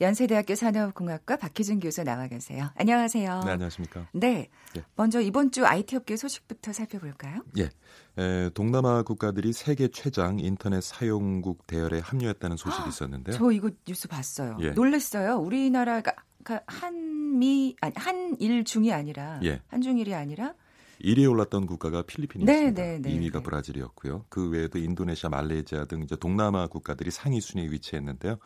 연세대학교 0.00 0.54
산업공학과 0.54 1.36
박희준 1.36 1.78
교수 1.80 2.02
나와 2.04 2.26
계세요. 2.26 2.70
안녕하세요. 2.76 3.40
네, 3.44 3.50
안녕하십니까. 3.50 4.06
네. 4.12 4.48
예. 4.76 4.82
먼저 4.96 5.20
이번 5.20 5.50
주 5.50 5.66
IT 5.66 5.94
업계 5.96 6.16
소식부터 6.16 6.72
살펴볼까요? 6.72 7.42
예. 7.58 7.68
에, 8.16 8.48
동남아 8.50 9.02
국가들이 9.02 9.52
세계 9.52 9.88
최장 9.88 10.38
인터넷 10.38 10.82
사용국 10.82 11.66
대열에 11.66 11.98
합류했다는 12.00 12.56
소식이 12.56 12.88
있었는데요. 12.88 13.36
저 13.36 13.50
이거 13.52 13.70
뉴스 13.86 14.08
봤어요. 14.08 14.56
예. 14.60 14.70
놀랐어요. 14.70 15.36
우리나라가 15.36 16.12
가- 16.44 16.62
한미 16.66 17.76
아니 17.82 17.92
한일 17.96 18.64
중이 18.64 18.92
아니라 18.94 19.38
예. 19.44 19.60
한중일이 19.68 20.14
아니라 20.14 20.54
1위에 21.02 21.30
올랐던 21.30 21.66
국가가 21.66 22.02
필리핀이었습니다. 22.02 22.82
네, 22.82 22.98
네, 22.98 22.98
네, 23.00 23.18
2위가 23.18 23.34
네. 23.34 23.42
브라질이었고요. 23.42 24.24
그 24.28 24.48
외에도 24.50 24.78
인도네시아, 24.78 25.30
말레이시아 25.30 25.86
등 25.86 26.02
이제 26.02 26.16
동남아 26.16 26.66
국가들이 26.66 27.10
상위 27.10 27.40
순위에 27.40 27.70
위치했는데요. 27.70 28.38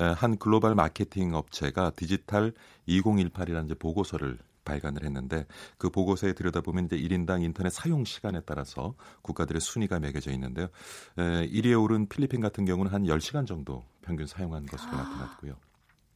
에, 0.00 0.04
한 0.04 0.36
글로벌 0.38 0.74
마케팅 0.74 1.34
업체가 1.34 1.92
디지털 1.96 2.52
2018이라는 2.88 3.66
이제 3.66 3.74
보고서를 3.74 4.38
발간을 4.64 5.04
했는데 5.04 5.46
그 5.76 5.90
보고서에 5.90 6.34
들여다보면 6.34 6.86
이제 6.86 6.96
1인당 6.96 7.42
인터넷 7.42 7.70
사용 7.70 8.04
시간에 8.04 8.40
따라서 8.46 8.94
국가들의 9.22 9.60
순위가 9.60 9.98
매겨져 9.98 10.30
있는데요. 10.32 10.68
에, 11.18 11.48
1위에 11.48 11.82
오른 11.82 12.08
필리핀 12.08 12.40
같은 12.40 12.64
경우는 12.64 12.92
한 12.92 13.04
10시간 13.04 13.46
정도 13.46 13.84
평균 14.02 14.26
사용한 14.26 14.66
것으로 14.66 14.92
아. 14.92 14.96
나타났고요. 14.96 15.56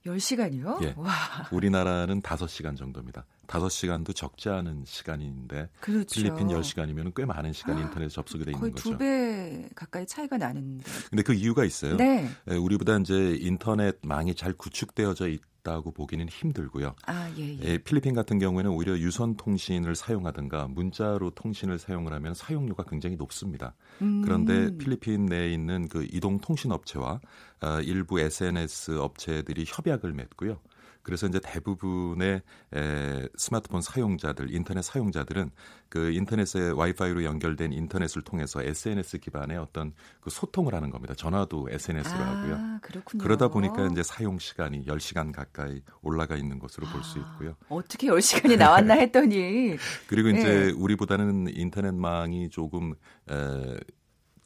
10시간이요? 0.06 0.82
예. 0.84 0.94
와. 0.96 1.12
우리나라는 1.50 2.22
5시간 2.22 2.76
정도입니다. 2.76 3.26
5시간도 3.46 4.14
적지 4.14 4.48
않은 4.48 4.84
시간인데 4.86 5.68
그렇죠. 5.80 6.06
필리핀 6.14 6.48
10시간이면 6.48 7.14
꽤 7.14 7.24
많은 7.24 7.52
시간 7.52 7.78
인터넷 7.78 8.08
접속이 8.08 8.44
돼 8.44 8.52
있는 8.52 8.72
거죠. 8.72 8.82
거의 8.82 8.98
두배 8.98 9.68
가까이 9.74 10.06
차이가 10.06 10.36
나는데. 10.36 10.84
근데 11.10 11.22
그 11.22 11.32
이유가 11.32 11.64
있어요. 11.64 11.96
네. 11.96 12.28
예, 12.50 12.54
우리보다 12.54 12.98
이제 12.98 13.36
인터넷망이 13.40 14.34
잘 14.34 14.52
구축되어져 14.52 15.28
있 15.28 15.40
있다고 15.66 15.90
보기는 15.90 16.28
힘들고요. 16.28 16.94
아, 17.06 17.28
예, 17.36 17.54
예. 17.54 17.58
예, 17.62 17.78
필리핀 17.78 18.14
같은 18.14 18.38
경우에는 18.38 18.70
오히려 18.70 18.96
유선 18.96 19.36
통신을 19.36 19.96
사용하든가 19.96 20.68
문자로 20.68 21.30
통신을 21.30 21.78
사용을 21.78 22.12
하면 22.12 22.34
사용료가 22.34 22.84
굉장히 22.84 23.16
높습니다. 23.16 23.74
음. 24.00 24.22
그런데 24.22 24.76
필리핀 24.78 25.26
내에 25.26 25.52
있는 25.52 25.88
그 25.88 26.06
이동 26.12 26.38
통신 26.38 26.70
업체와 26.70 27.20
어, 27.62 27.80
일부 27.80 28.20
SNS 28.20 28.98
업체들이 28.98 29.64
협약을 29.66 30.12
맺고요. 30.12 30.60
그래서 31.06 31.28
이제 31.28 31.38
대부분의 31.40 32.42
에, 32.74 33.28
스마트폰 33.36 33.80
사용자들, 33.80 34.52
인터넷 34.52 34.82
사용자들은 34.82 35.52
그 35.88 36.10
인터넷에 36.10 36.70
와이파이로 36.70 37.22
연결된 37.22 37.72
인터넷을 37.72 38.22
통해서 38.22 38.60
SNS 38.60 39.18
기반의 39.18 39.56
어떤 39.56 39.92
그 40.20 40.30
소통을 40.30 40.74
하는 40.74 40.90
겁니다. 40.90 41.14
전화도 41.14 41.68
SNS로 41.70 42.18
아, 42.18 42.26
하고요. 42.26 42.78
그렇군요. 42.82 43.22
그러다 43.22 43.46
보니까 43.46 43.86
이제 43.86 44.02
사용 44.02 44.40
시간이 44.40 44.84
10시간 44.84 45.32
가까이 45.32 45.80
올라가 46.02 46.34
있는 46.34 46.58
것으로 46.58 46.88
아, 46.88 46.92
볼수 46.92 47.20
있고요. 47.20 47.54
어떻게 47.68 48.08
10시간이 48.08 48.58
나왔나 48.58 48.94
했더니 48.98 49.76
그리고 50.08 50.30
이제 50.30 50.42
네. 50.42 50.70
우리보다는 50.72 51.54
인터넷망이 51.54 52.50
조금 52.50 52.94
에, 53.30 53.76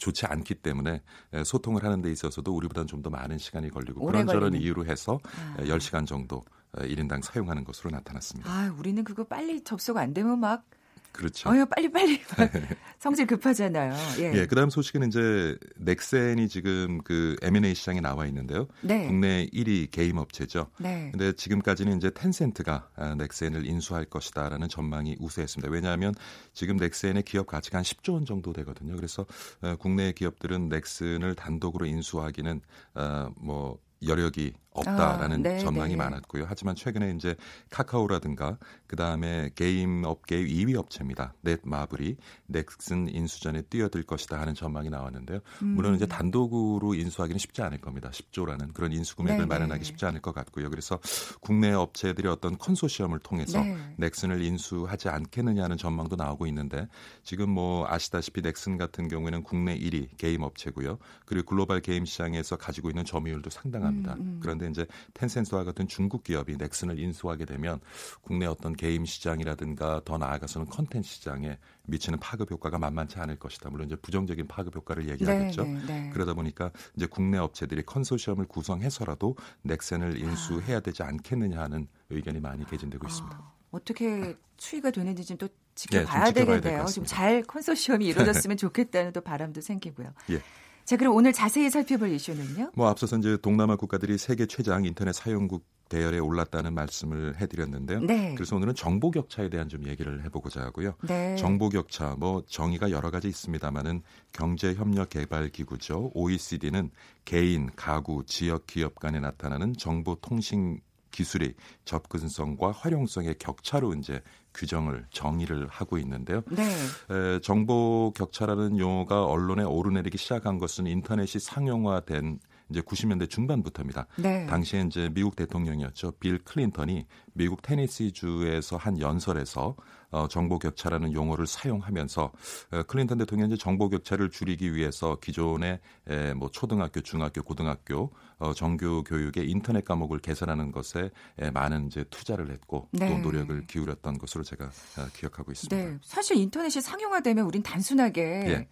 좋지 0.01 0.27
않기 0.27 0.57
때문에 0.57 1.03
소통을 1.45 1.85
하는 1.85 2.03
데 2.03 2.11
있어서도 2.11 2.53
우리보다는 2.55 2.87
좀 2.89 3.01
더 3.01 3.09
많은 3.09 3.39
시간이 3.39 3.71
걸리고 3.71 4.05
그런저런 4.05 4.55
이유로 4.55 4.85
해서 4.85 5.21
아. 5.25 5.63
10시간 5.63 6.07
정도 6.07 6.45
1인당 6.75 7.23
사용하는 7.23 7.65
것으로 7.65 7.91
나타났습니다. 7.91 8.51
아, 8.51 8.75
우리는 8.79 9.03
그거 9.05 9.25
빨리 9.25 9.63
접속 9.65 9.97
안 9.97 10.13
되면 10.13 10.39
막 10.39 10.65
그렇죠. 11.13 11.51
어, 11.51 11.65
빨리 11.67 11.91
빨리 11.91 12.21
성질 12.99 13.27
급하잖아요. 13.27 13.95
예. 14.21 14.33
예. 14.35 14.47
그다음 14.47 14.71
소식은 14.71 15.09
이제 15.09 15.57
넥센이 15.77 16.49
지금 16.49 16.99
그 17.03 17.37
M&A 17.43 17.75
시장에 17.75 18.01
나와 18.01 18.27
있는데요. 18.27 18.69
네. 18.81 19.07
국내 19.07 19.47
1위 19.47 19.91
게임 19.91 20.19
업체죠. 20.19 20.71
네. 20.79 21.11
근데 21.13 21.33
지금까지는 21.33 21.97
이제 21.97 22.11
텐센트가 22.11 22.89
아, 22.97 23.15
넥센을 23.17 23.67
인수할 23.67 24.05
것이다라는 24.05 24.69
전망이 24.69 25.17
우세했습니다. 25.19 25.71
왜냐하면 25.73 26.15
지금 26.53 26.77
넥센의 26.77 27.23
기업 27.25 27.47
가치가 27.47 27.79
한 27.79 27.85
10조 27.85 28.15
원 28.15 28.25
정도 28.25 28.53
되거든요. 28.53 28.97
그래서 28.97 29.27
어, 29.63 29.77
국내 29.79 30.13
기업들은 30.13 30.69
넥슨을 30.69 31.35
단독으로 31.35 31.87
인수하기는 31.87 32.61
어, 32.95 33.31
뭐 33.37 33.79
여력이 34.07 34.55
없다라는 34.73 35.45
아, 35.47 35.59
전망이 35.59 35.91
네. 35.91 35.97
많았고요. 35.97 36.45
하지만 36.49 36.77
최근에 36.77 37.13
이제 37.17 37.35
카카오라든가 37.71 38.59
그 38.87 38.97
다음에 38.97 39.51
게임 39.55 40.05
업계의 40.05 40.47
2위 40.47 40.77
업체입니다. 40.77 41.35
넷마블이 41.41 42.17
넥슨 42.47 43.09
인수전에 43.09 43.63
뛰어들 43.63 44.05
것이다 44.05 44.41
하는 44.41 44.55
전망이 44.55 44.89
나왔는데요. 44.89 45.41
음. 45.63 45.69
물론 45.69 45.97
이제 45.97 46.07
단독으로 46.07 46.95
인수하기는 46.95 47.39
쉽지 47.39 47.63
않을 47.63 47.79
겁니다. 47.79 48.11
10조라는 48.11 48.73
그런 48.73 48.93
인수 48.93 49.17
금액을 49.17 49.39
네네. 49.39 49.47
마련하기 49.47 49.85
쉽지 49.85 50.07
않을 50.07 50.21
것 50.21 50.35
같고요. 50.35 50.71
그래서 50.71 51.01
국내 51.41 51.73
업체들이 51.73 52.29
어떤 52.29 52.57
컨소시엄을 52.57 53.19
통해서 53.19 53.61
네. 53.63 53.77
넥슨을 53.97 54.43
인수하지 54.43 55.09
않겠느냐는 55.09 55.77
전망도 55.79 56.15
나오고 56.17 56.47
있는데 56.47 56.87
지금 57.25 57.51
뭐 57.51 57.87
아시다시피 57.89 58.41
넥슨 58.41 58.79
같은 58.79 59.09
경우에는 59.09 59.43
국내 59.43 59.77
1위 59.77 60.09
게임 60.17 60.43
업체고요. 60.43 60.99
그리고 61.27 61.47
글로벌 61.47 61.81
게임 61.81 62.05
시장에서 62.05 62.57
가지고 62.57 62.91
있는 62.91 63.05
점유율도 63.05 63.51
상당합니다. 63.51 64.15
음, 64.15 64.21
음. 64.21 64.41
그런 64.41 64.60
그런데 64.61 64.69
이제 64.69 64.87
텐센트와 65.15 65.65
같은 65.65 65.89
중국 65.89 66.23
기업이 66.23 66.57
넥슨을 66.59 66.99
인수하게 66.99 67.47
되면 67.47 67.81
국내 68.21 68.47
어떤 68.47 68.75
게임 68.77 69.05
시장이라든가 69.05 70.03
더 70.05 70.19
나아가서는 70.19 70.69
컨텐츠 70.69 71.09
시장에 71.09 71.59
미치는 71.85 72.21
파급 72.21 72.51
효과가 72.51 72.79
만만치 72.79 73.19
않을 73.19 73.37
것이다. 73.37 73.71
물론 73.71 73.87
이제 73.87 73.97
부정적인 73.97 74.47
파급 74.47 74.77
효과를 74.77 75.09
얘기하겠죠. 75.09 75.65
네, 75.65 75.73
네, 75.73 75.87
네. 75.87 76.11
그러다 76.13 76.35
보니까 76.35 76.71
이제 76.95 77.07
국내 77.07 77.39
업체들이 77.39 77.83
컨소시엄을 77.85 78.47
구성해서라도 78.47 79.37
넥슨을 79.63 80.19
인수해야 80.19 80.77
아. 80.77 80.81
되지 80.81 81.03
않겠느냐 81.03 81.59
하는 81.59 81.89
의견이 82.11 82.41
많이 82.41 82.65
개진되고 82.67 83.07
있습니다. 83.07 83.37
아, 83.37 83.53
어떻게 83.71 84.37
추이가 84.57 84.91
되는지 84.91 85.25
좀또 85.25 85.49
지켜봐야 85.75 86.25
네, 86.27 86.33
되겠네요. 86.33 86.85
좀잘 86.85 87.43
컨소시엄이 87.45 88.07
이루어졌으면 88.07 88.57
좋겠다는 88.59 89.13
또 89.13 89.21
바람도 89.23 89.61
생기고요. 89.63 90.13
예. 90.31 90.43
자, 90.91 90.97
그럼 90.97 91.15
오늘 91.15 91.33
자세히 91.33 91.71
살펴볼 91.71 92.11
이슈는요? 92.11 92.73
뭐 92.75 92.89
앞서서 92.89 93.17
이제 93.17 93.37
동남아 93.41 93.77
국가들이 93.77 94.19
세계 94.19 94.47
최장 94.47 94.85
인터넷 94.85 95.13
사용국 95.13 95.65
대열에 95.89 96.19
올랐다는 96.19 96.75
말씀을 96.75 97.41
해드렸는데요. 97.41 98.01
네. 98.01 98.35
그래서 98.35 98.57
오늘은 98.57 98.75
정보 98.75 99.13
격차에 99.13 99.51
대한 99.51 99.69
좀 99.69 99.87
얘기를 99.87 100.25
해보고자 100.25 100.63
하고요. 100.63 100.95
네. 101.03 101.37
정보 101.37 101.69
격차 101.69 102.17
뭐 102.19 102.43
정의가 102.45 102.91
여러 102.91 103.13
가지 103.13 103.29
있습니다만은 103.29 104.03
경제협력개발기구죠. 104.33 106.11
OECD는 106.13 106.91
개인, 107.25 107.71
가구, 107.77 108.25
지역 108.27 108.67
기업 108.67 108.99
간에 108.99 109.21
나타나는 109.21 109.75
정보 109.79 110.17
통신 110.17 110.81
기술의 111.11 111.55
접근성과 111.85 112.73
활용성의 112.73 113.37
격차로 113.39 113.95
이제 113.95 114.23
규정을 114.55 115.07
정의를 115.11 115.69
하고 115.69 115.99
있는데요. 115.99 116.43
네. 116.51 116.65
에, 116.65 117.41
정보 117.41 118.13
격차라는 118.17 118.79
용어가 118.79 119.25
언론에 119.25 119.63
오르내리기 119.63 120.19
시작한 120.19 120.59
것은 120.59 120.87
인터넷이 120.87 121.41
상용화된 121.41 122.41
이제 122.71 122.81
90년대 122.81 123.29
중반부터입니다. 123.29 124.07
네. 124.17 124.47
당시에 124.47 124.83
이제 124.83 125.11
미국 125.13 125.37
대통령이었죠. 125.37 126.13
빌 126.13 126.39
클린턴이 126.39 127.07
미국 127.33 127.63
테네시주에서 127.63 128.77
한 128.77 128.99
연설에서 129.01 129.77
어, 130.11 130.29
정보 130.29 130.59
격차라는 130.59 131.13
용어를 131.13 131.47
사용하면서 131.47 132.33
어, 132.73 132.83
클린턴 132.85 133.19
대통령이 133.19 133.57
정보 133.59 133.89
격차를 133.89 134.31
줄이기 134.31 134.75
위해서 134.75 135.19
기존의 135.21 135.81
에, 136.09 136.35
뭐 136.35 136.51
초등학교, 136.51 137.01
중학교, 137.01 137.43
고등학교 137.43 138.11
어, 138.39 138.53
정규 138.55 139.05
교육의 139.07 139.49
인터넷 139.49 139.85
과목을 139.85 140.19
개설하는 140.19 140.73
것에 140.73 141.11
에, 141.39 141.51
많은 141.51 141.87
이제 141.87 142.05
투자를 142.11 142.51
했고 142.51 142.89
네. 142.93 143.09
또 143.09 143.19
노력을 143.19 143.67
기울였던 143.67 144.19
것으로 144.19 144.43
제가 144.43 144.67
어, 144.67 145.07
기억하고 145.15 145.53
있습니다. 145.53 145.77
네, 145.77 145.99
사실 146.03 146.37
인터넷이 146.37 146.81
상용화되면 146.81 147.45
우린 147.45 147.63
단순하게 147.63 148.23
예. 148.23 148.69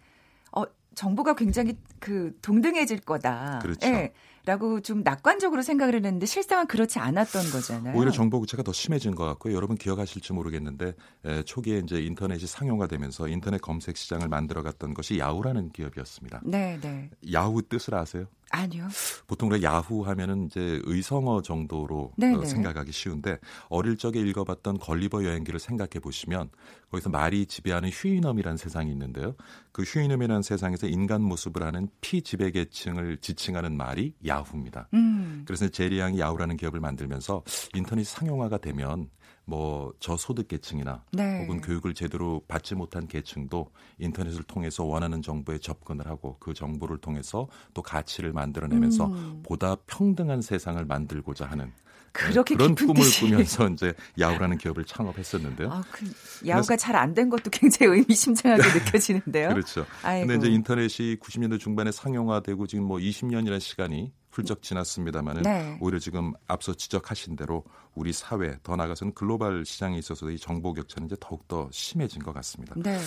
어, 0.51 0.63
정보가 0.95 1.35
굉장히 1.35 1.77
그 1.99 2.35
동등해질 2.41 3.01
거다. 3.01 3.59
그렇죠. 3.61 3.87
예. 3.87 4.13
라고 4.45 4.81
좀 4.81 5.01
낙관적으로 5.03 5.61
생각을 5.61 5.95
했는데 5.95 6.25
실상은 6.25 6.67
그렇지 6.67 6.99
않았던 6.99 7.51
거잖아요. 7.51 7.97
오히려 7.97 8.11
정보 8.11 8.39
구체가 8.39 8.63
더 8.63 8.71
심해진 8.73 9.15
것 9.15 9.25
같고요. 9.25 9.53
여러분 9.53 9.77
기억하실지 9.77 10.33
모르겠는데 10.33 10.93
에, 11.25 11.43
초기에 11.43 11.79
이제 11.79 12.01
인터넷이 12.01 12.45
상용화되면서 12.47 13.27
인터넷 13.27 13.61
검색 13.61 13.97
시장을 13.97 14.27
만들어갔던 14.27 14.93
것이 14.93 15.19
야후라는 15.19 15.69
기업이었습니다. 15.71 16.41
네, 16.43 16.79
네. 16.81 17.09
야후 17.31 17.61
뜻을 17.63 17.95
아세요? 17.95 18.25
아니요. 18.51 18.87
보통 19.27 19.49
우리가 19.49 19.71
야후 19.71 20.05
하면은 20.07 20.45
이제 20.45 20.81
의성어 20.83 21.41
정도로 21.41 22.13
어, 22.21 22.45
생각하기 22.45 22.91
쉬운데 22.91 23.37
어릴 23.69 23.97
적에 23.97 24.19
읽어봤던 24.19 24.79
걸리버 24.79 25.23
여행기를 25.23 25.59
생각해 25.59 25.99
보시면 26.01 26.49
거기서 26.91 27.09
말이 27.09 27.45
지배하는 27.45 27.89
휴인엄이라는 27.89 28.57
세상이 28.57 28.91
있는데요. 28.91 29.35
그 29.71 29.83
휴인엄이라는 29.83 30.41
세상에서 30.41 30.87
인간 30.87 31.21
모습을 31.21 31.63
하는 31.63 31.89
피지배 32.01 32.51
계층을 32.51 33.17
지칭하는 33.17 33.77
말이 33.77 34.13
야후입니다. 34.25 34.89
음. 34.93 35.43
그래서 35.45 35.67
제리 35.69 35.99
양이 35.99 36.19
야후라는 36.19 36.57
기업을 36.57 36.79
만들면서 36.79 37.43
인터넷 37.75 38.03
상용화가 38.05 38.57
되면 38.57 39.09
뭐 39.49 39.91
저소득 39.99 40.47
계층이나 40.47 41.03
네. 41.11 41.41
혹은 41.41 41.59
교육을 41.61 41.93
제대로 41.95 42.41
받지 42.47 42.75
못한 42.75 43.07
계층도 43.07 43.71
인터넷을 43.97 44.43
통해서 44.43 44.83
원하는 44.83 45.21
정보에 45.23 45.57
접근을 45.57 46.05
하고 46.07 46.37
그 46.39 46.53
정보를 46.53 46.99
통해서 46.99 47.47
또 47.73 47.81
가치를 47.81 48.31
만들어내면서 48.31 49.05
음. 49.07 49.39
보다 49.43 49.75
평등한 49.87 50.41
세상을 50.41 50.83
만들고자 50.85 51.45
하는 51.47 51.71
그렇게 52.11 52.55
그런 52.55 52.73
꿈을 52.75 52.95
뜻이. 52.95 53.21
꾸면서 53.21 53.67
이제 53.69 53.93
야후라는 54.19 54.57
기업을 54.57 54.83
창업했었는데요. 54.85 55.71
아, 55.71 55.83
그 55.91 56.05
야후가 56.47 56.75
잘 56.77 56.95
안 56.95 57.13
된 57.13 57.29
것도 57.29 57.49
굉장히 57.51 57.97
의미심장하게 57.99 58.63
느껴지는데요. 58.79 59.49
그렇죠. 59.49 59.85
아이고. 60.03 60.27
근데 60.27 60.47
이제 60.47 60.53
인터넷이 60.55 61.17
90년대 61.17 61.59
중반에 61.59 61.91
상용화되고 61.91 62.65
지금 62.67 62.85
뭐 62.85 62.97
20년이라는 62.97 63.59
시간이 63.59 64.11
훌쩍 64.39 64.61
지났습니다만은 64.61 65.43
네. 65.43 65.77
오히려 65.81 65.99
지금 65.99 66.33
앞서 66.47 66.73
지적하신 66.73 67.35
대로 67.35 67.63
우리 67.95 68.13
사회 68.13 68.57
더 68.63 68.75
나아가서는 68.75 69.13
글로벌 69.13 69.65
시장에 69.65 69.97
있어서 69.97 70.29
이 70.29 70.37
정보 70.37 70.73
격차는 70.73 71.07
이제 71.07 71.15
더욱 71.19 71.47
더 71.47 71.67
심해진 71.71 72.21
것 72.23 72.33
같습니다. 72.33 72.75
네. 72.77 72.97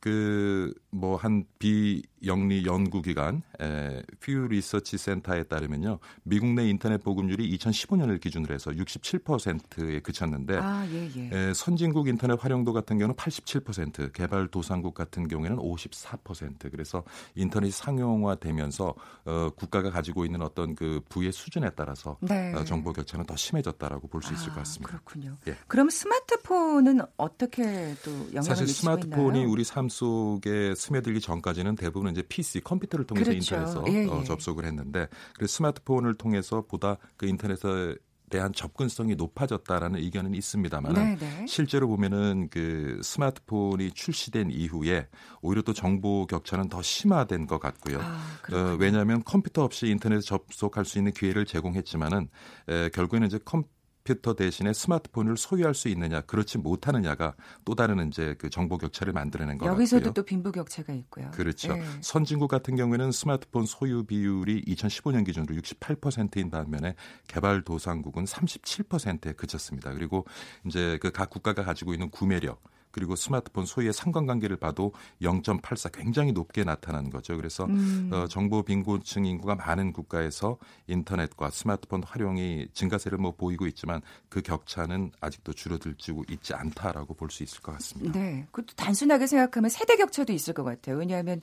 그뭐 0.00 1.16
한 1.16 1.44
비영리 1.58 2.66
연구기관 2.66 3.42
퓨 4.20 4.32
리서치 4.48 4.98
센터에 4.98 5.44
따르면요 5.44 6.00
미국 6.24 6.48
내 6.54 6.68
인터넷 6.68 6.98
보급률이 7.02 7.56
2015년을 7.56 8.20
기준으로 8.20 8.52
해서 8.52 8.72
67%에 8.72 10.00
그쳤는데 10.00 10.58
아, 10.58 10.84
예, 10.90 11.08
예. 11.16 11.30
에, 11.32 11.54
선진국 11.54 12.08
인터넷 12.08 12.38
활용도 12.38 12.72
같은 12.72 12.98
경우는 12.98 13.14
87%, 13.14 14.12
개발도상국 14.12 14.94
같은 14.94 15.28
경우에는 15.28 15.56
54%. 15.58 16.70
그래서 16.70 17.04
인터넷 17.34 17.72
상용화되면서 17.72 18.94
어, 19.24 19.50
국가가 19.56 19.90
가지고 19.90 20.24
있는 20.24 20.42
어떤 20.42 20.74
그 20.74 20.81
부의 21.08 21.32
수준에 21.32 21.70
따라서 21.76 22.16
네. 22.20 22.52
어, 22.54 22.64
정보 22.64 22.92
격차는 22.92 23.26
더 23.26 23.36
심해졌다라고 23.36 24.08
볼 24.08 24.22
수 24.22 24.32
있을 24.34 24.50
아, 24.50 24.54
것 24.54 24.60
같습니다. 24.60 24.88
그렇군요. 24.88 25.36
예. 25.48 25.56
그럼 25.66 25.90
스마트폰은 25.90 27.00
어떻게 27.16 27.94
또 28.04 28.10
영향을 28.28 28.42
사실 28.42 28.66
미치고 28.66 28.82
스마트폰이 28.82 29.38
있나요? 29.40 29.50
우리 29.52 29.64
삶 29.64 29.88
속에 29.88 30.74
스며들기 30.74 31.20
전까지는 31.20 31.76
대부분 31.76 32.10
이제 32.12 32.22
PC 32.22 32.60
컴퓨터를 32.60 33.06
통해서 33.06 33.30
그렇죠. 33.30 33.54
인터넷에서 33.56 33.84
예, 33.88 34.06
어, 34.08 34.20
예. 34.20 34.24
접속을 34.24 34.64
했는데 34.64 35.08
그래서 35.34 35.52
스마트폰을 35.56 36.14
통해서 36.16 36.62
보다 36.62 36.96
그 37.16 37.26
인터넷에 37.26 37.96
대한 38.32 38.52
접근성이 38.54 39.14
높아졌다라는 39.14 40.00
의견은 40.00 40.34
있습니다만 40.34 40.94
네, 40.94 41.16
네. 41.20 41.46
실제로 41.46 41.86
보면은 41.86 42.48
그 42.50 42.98
스마트폰이 43.02 43.92
출시된 43.92 44.50
이후에 44.50 45.06
오히려 45.42 45.60
또 45.60 45.74
정보 45.74 46.26
격차는 46.26 46.70
더 46.70 46.80
심화된 46.80 47.46
것 47.46 47.60
같고요. 47.60 48.00
아, 48.00 48.38
어. 48.52 48.76
왜냐하면 48.80 49.22
컴퓨터 49.22 49.62
없이 49.62 49.88
인터넷에 49.88 50.22
접속할 50.22 50.86
수 50.86 50.96
있는 50.96 51.12
기회를 51.12 51.44
제공했지만은 51.44 52.28
에, 52.68 52.88
결국에는 52.88 53.26
이제 53.26 53.38
컴퓨터 53.44 53.81
대신에 54.34 54.72
스마트폰을 54.72 55.36
소유할 55.36 55.74
수 55.74 55.88
있느냐 55.88 56.22
그렇지 56.22 56.58
못하느냐가 56.58 57.34
또 57.64 57.74
다른 57.76 58.08
이제 58.08 58.34
그 58.38 58.50
정보 58.50 58.76
격차를 58.76 59.12
만들어낸 59.12 59.58
것 59.58 59.66
여기서도 59.66 60.06
같고요. 60.06 60.12
또 60.14 60.22
빈부 60.24 60.50
격차가 60.50 60.92
있고요. 60.92 61.30
그렇죠. 61.30 61.76
예. 61.76 61.84
선진국 62.00 62.50
같은 62.50 62.74
경우에는 62.74 63.12
스마트폰 63.12 63.64
소유 63.64 64.04
비율이 64.04 64.64
2015년 64.64 65.24
기준으로 65.24 65.54
68%인 65.54 66.50
반면에 66.50 66.96
개발도상국은 67.28 68.24
37%에 68.24 69.32
그쳤습니다. 69.32 69.92
그리고 69.92 70.26
이제 70.66 70.98
그 71.00 71.12
각 71.12 71.30
국가가 71.30 71.62
가지고 71.62 71.92
있는 71.92 72.10
구매력 72.10 72.62
그리고 72.92 73.16
스마트폰 73.16 73.66
소유의 73.66 73.92
상관관계를 73.92 74.56
봐도 74.56 74.92
0.84 75.20 75.90
굉장히 75.92 76.30
높게 76.30 76.62
나타나는 76.62 77.10
거죠. 77.10 77.36
그래서 77.36 77.64
음. 77.64 78.10
어, 78.12 78.28
정보 78.28 78.62
빈곤층 78.62 79.24
인구가 79.26 79.56
많은 79.56 79.92
국가에서 79.92 80.58
인터넷과 80.86 81.50
스마트폰 81.50 82.04
활용이 82.04 82.68
증가세를 82.72 83.18
뭐 83.18 83.32
보이고 83.32 83.66
있지만 83.66 84.00
그 84.28 84.42
격차는 84.42 85.10
아직도 85.20 85.52
줄어들지고 85.54 86.24
있지 86.30 86.54
않다라고 86.54 87.14
볼 87.14 87.32
수 87.32 87.42
있을 87.42 87.60
것 87.60 87.72
같습니다. 87.72 88.20
네. 88.20 88.46
그것도 88.50 88.74
단순하게 88.76 89.26
생각하면 89.26 89.70
세대 89.70 89.96
격차도 89.96 90.32
있을 90.32 90.54
것 90.54 90.62
같아요. 90.64 90.96
왜냐하면 90.98 91.40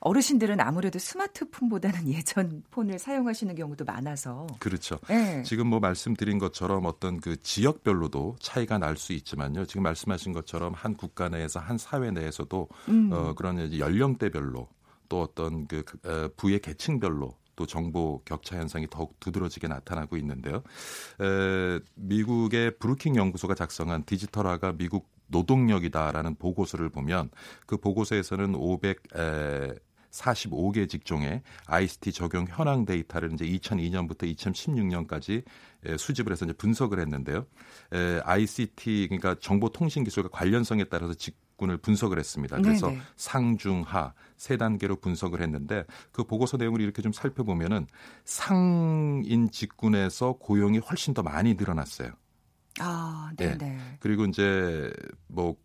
어르신들은 0.00 0.60
아무래도 0.60 0.98
스마트폰보다는 0.98 2.08
예전 2.12 2.62
폰을 2.70 2.98
사용하시는 2.98 3.54
경우도 3.54 3.84
많아서. 3.84 4.46
그렇죠. 4.58 4.98
네. 5.08 5.42
지금 5.44 5.68
뭐 5.68 5.80
말씀드린 5.80 6.38
것처럼 6.38 6.84
어떤 6.86 7.20
그 7.20 7.40
지역별로도 7.42 8.36
차이가 8.40 8.76
날 8.78 8.98
수 8.98 9.12
있지만요. 9.12 9.64
지금 9.64 9.84
말씀하신 9.84 10.32
것처럼 10.32 10.74
한 10.74 10.96
국가 10.96 11.28
내에서 11.28 11.60
한 11.60 11.78
사회 11.78 12.10
내에서도 12.10 12.68
음. 12.88 13.10
어, 13.12 13.34
그런 13.34 13.78
연령대별로 13.78 14.68
또 15.08 15.22
어떤 15.22 15.66
그 15.66 15.84
어, 16.04 16.28
부의 16.36 16.60
계층별로 16.60 17.34
또 17.56 17.66
정보 17.66 18.22
격차 18.24 18.56
현상이 18.56 18.86
더욱 18.88 19.18
두드러지게 19.20 19.66
나타나고 19.66 20.16
있는데요. 20.18 20.62
에, 21.20 21.80
미국의 21.96 22.78
브루킹 22.78 23.16
연구소가 23.16 23.54
작성한 23.54 24.04
디지털화가 24.04 24.74
미국 24.76 25.10
노동력이다라는 25.26 26.36
보고서를 26.36 26.88
보면 26.88 27.30
그 27.66 27.76
보고서에서는 27.76 28.54
500 28.54 29.16
에, 29.16 29.74
45개 30.18 30.88
직종의 30.88 31.42
ICT 31.66 32.12
적용 32.12 32.46
현황 32.48 32.84
데이터를 32.84 33.32
이제 33.32 33.44
2002년부터 33.46 34.34
2016년까지 34.34 35.44
수집을 35.96 36.32
해서 36.32 36.44
이제 36.44 36.52
분석을 36.54 36.98
했는데요. 36.98 37.46
에, 37.92 38.20
ICT 38.24 39.06
그러니까 39.08 39.36
정보통신 39.40 40.04
기술과 40.04 40.28
관련성에 40.30 40.84
따라서 40.84 41.14
직 41.14 41.36
군을 41.58 41.76
분석을 41.78 42.20
했습니다. 42.20 42.56
그래서 42.58 42.86
네네. 42.86 43.00
상중하 43.16 44.14
세 44.36 44.56
단계로 44.56 44.96
분석을 45.00 45.42
했는데 45.42 45.84
그 46.12 46.22
보고서 46.22 46.56
내용을 46.56 46.80
이렇게 46.80 47.02
좀 47.02 47.12
살펴보면은 47.12 47.88
상인 48.24 49.50
직군에서 49.50 50.34
고용이 50.34 50.78
훨씬 50.78 51.14
더 51.14 51.22
많이 51.22 51.54
늘어났어요. 51.54 52.12
아, 52.78 53.32
예. 53.40 53.56
네, 53.56 53.58
네. 53.58 53.78
그리고 53.98 54.24
이제 54.26 54.88
뭐 55.26 55.56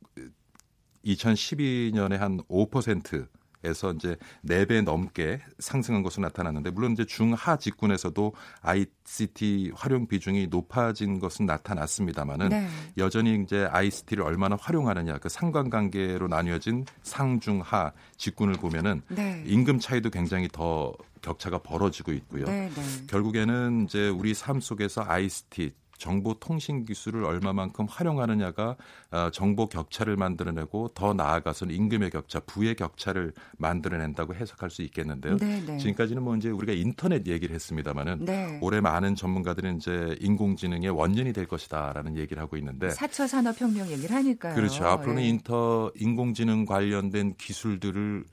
2012년에 1.06 2.18
한 2.18 2.40
5% 2.50 3.28
에서 3.64 3.94
이제 3.94 4.18
4배 4.46 4.84
넘게 4.84 5.40
상승한 5.60 6.04
것으로 6.04 6.24
나타났는데 6.24 6.72
물론 6.72 6.92
이제 6.92 7.06
중하 7.06 7.58
직군에서도 7.58 8.34
ICT 8.62 9.72
활용 9.76 10.08
비중이 10.08 10.48
높아진 10.48 11.20
것은 11.20 11.46
나타났습니다만은 11.46 12.50
네. 12.50 12.68
여전히 12.98 13.42
이제 13.42 13.66
ICT를 13.72 14.24
얼마나 14.24 14.58
활용하느냐 14.60 15.18
그 15.20 15.30
상관관계로 15.30 16.28
나뉘어진 16.28 16.86
상중하 17.04 17.94
직군을 18.18 18.56
보면은 18.56 19.02
네. 19.08 19.44
임금 19.46 19.80
차이도 19.80 20.10
굉장히 20.10 20.50
더 20.52 20.94
격차가 21.22 21.60
벌어지고 21.60 22.12
있고요. 22.12 22.46
네, 22.46 22.70
네. 22.76 22.82
결국에는 23.08 23.86
이제 23.86 24.10
우리 24.10 24.34
삶 24.34 24.60
속에서 24.60 25.06
ICT 25.08 25.72
정보 25.98 26.34
통신 26.34 26.86
기술을 26.86 27.24
얼마만큼 27.24 27.86
활용하느냐가 27.90 28.76
어, 29.12 29.30
정보 29.32 29.68
격차를 29.68 30.16
만들어내고 30.16 30.90
더 30.90 31.14
나아가서는 31.14 31.74
임금의 31.74 32.10
격차, 32.10 32.40
부의 32.40 32.76
격차를 32.76 33.34
만들어낸다고 33.58 34.36
해석할 34.36 34.70
수 34.70 34.82
있겠는데요. 34.82 35.38
네, 35.38 35.62
네. 35.66 35.78
지금까지는 35.78 36.24
뭐 36.24 36.36
이제 36.36 36.50
우리가 36.50 36.74
인터넷 36.74 37.28
얘기를 37.28 37.54
했습니다만은 37.56 38.26
네. 38.26 38.60
올해 38.62 38.82
많은 38.82 39.16
전문가들은 39.16 39.78
이제 39.78 40.16
인공지능의 40.20 40.90
원년이 40.90 41.34
될 41.34 41.46
것이다라는 41.46 42.18
얘기를 42.18 42.42
하고 42.42 42.58
있는데 42.58 42.90
4차 42.90 43.28
산업 43.28 43.60
혁명 43.60 43.88
얘기를 43.90 44.16
하니까요. 44.16 44.56
그렇죠. 44.56 44.86
앞으로는 44.86 45.24
예. 45.24 45.28
인터 45.28 45.92
인공지능 45.96 46.66
관련된 46.66 47.36
기술들을 47.38 48.26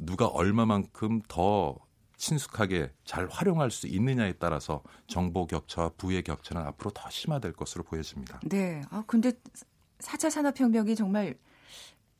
누가 0.00 0.26
얼마만큼 0.26 1.22
더 1.28 1.76
친숙하게 2.18 2.92
잘 3.04 3.28
활용할 3.30 3.70
수 3.70 3.86
있느냐에 3.86 4.34
따라서 4.34 4.82
정보 5.06 5.46
격차와 5.46 5.92
부의 5.96 6.22
격차는 6.22 6.60
앞으로 6.66 6.90
더 6.90 7.08
심화될 7.08 7.52
것으로 7.54 7.84
보여집니다. 7.84 8.40
네. 8.44 8.82
아, 8.90 9.04
근데 9.06 9.32
4차 10.00 10.28
산업혁명이 10.28 10.94
정말 10.94 11.36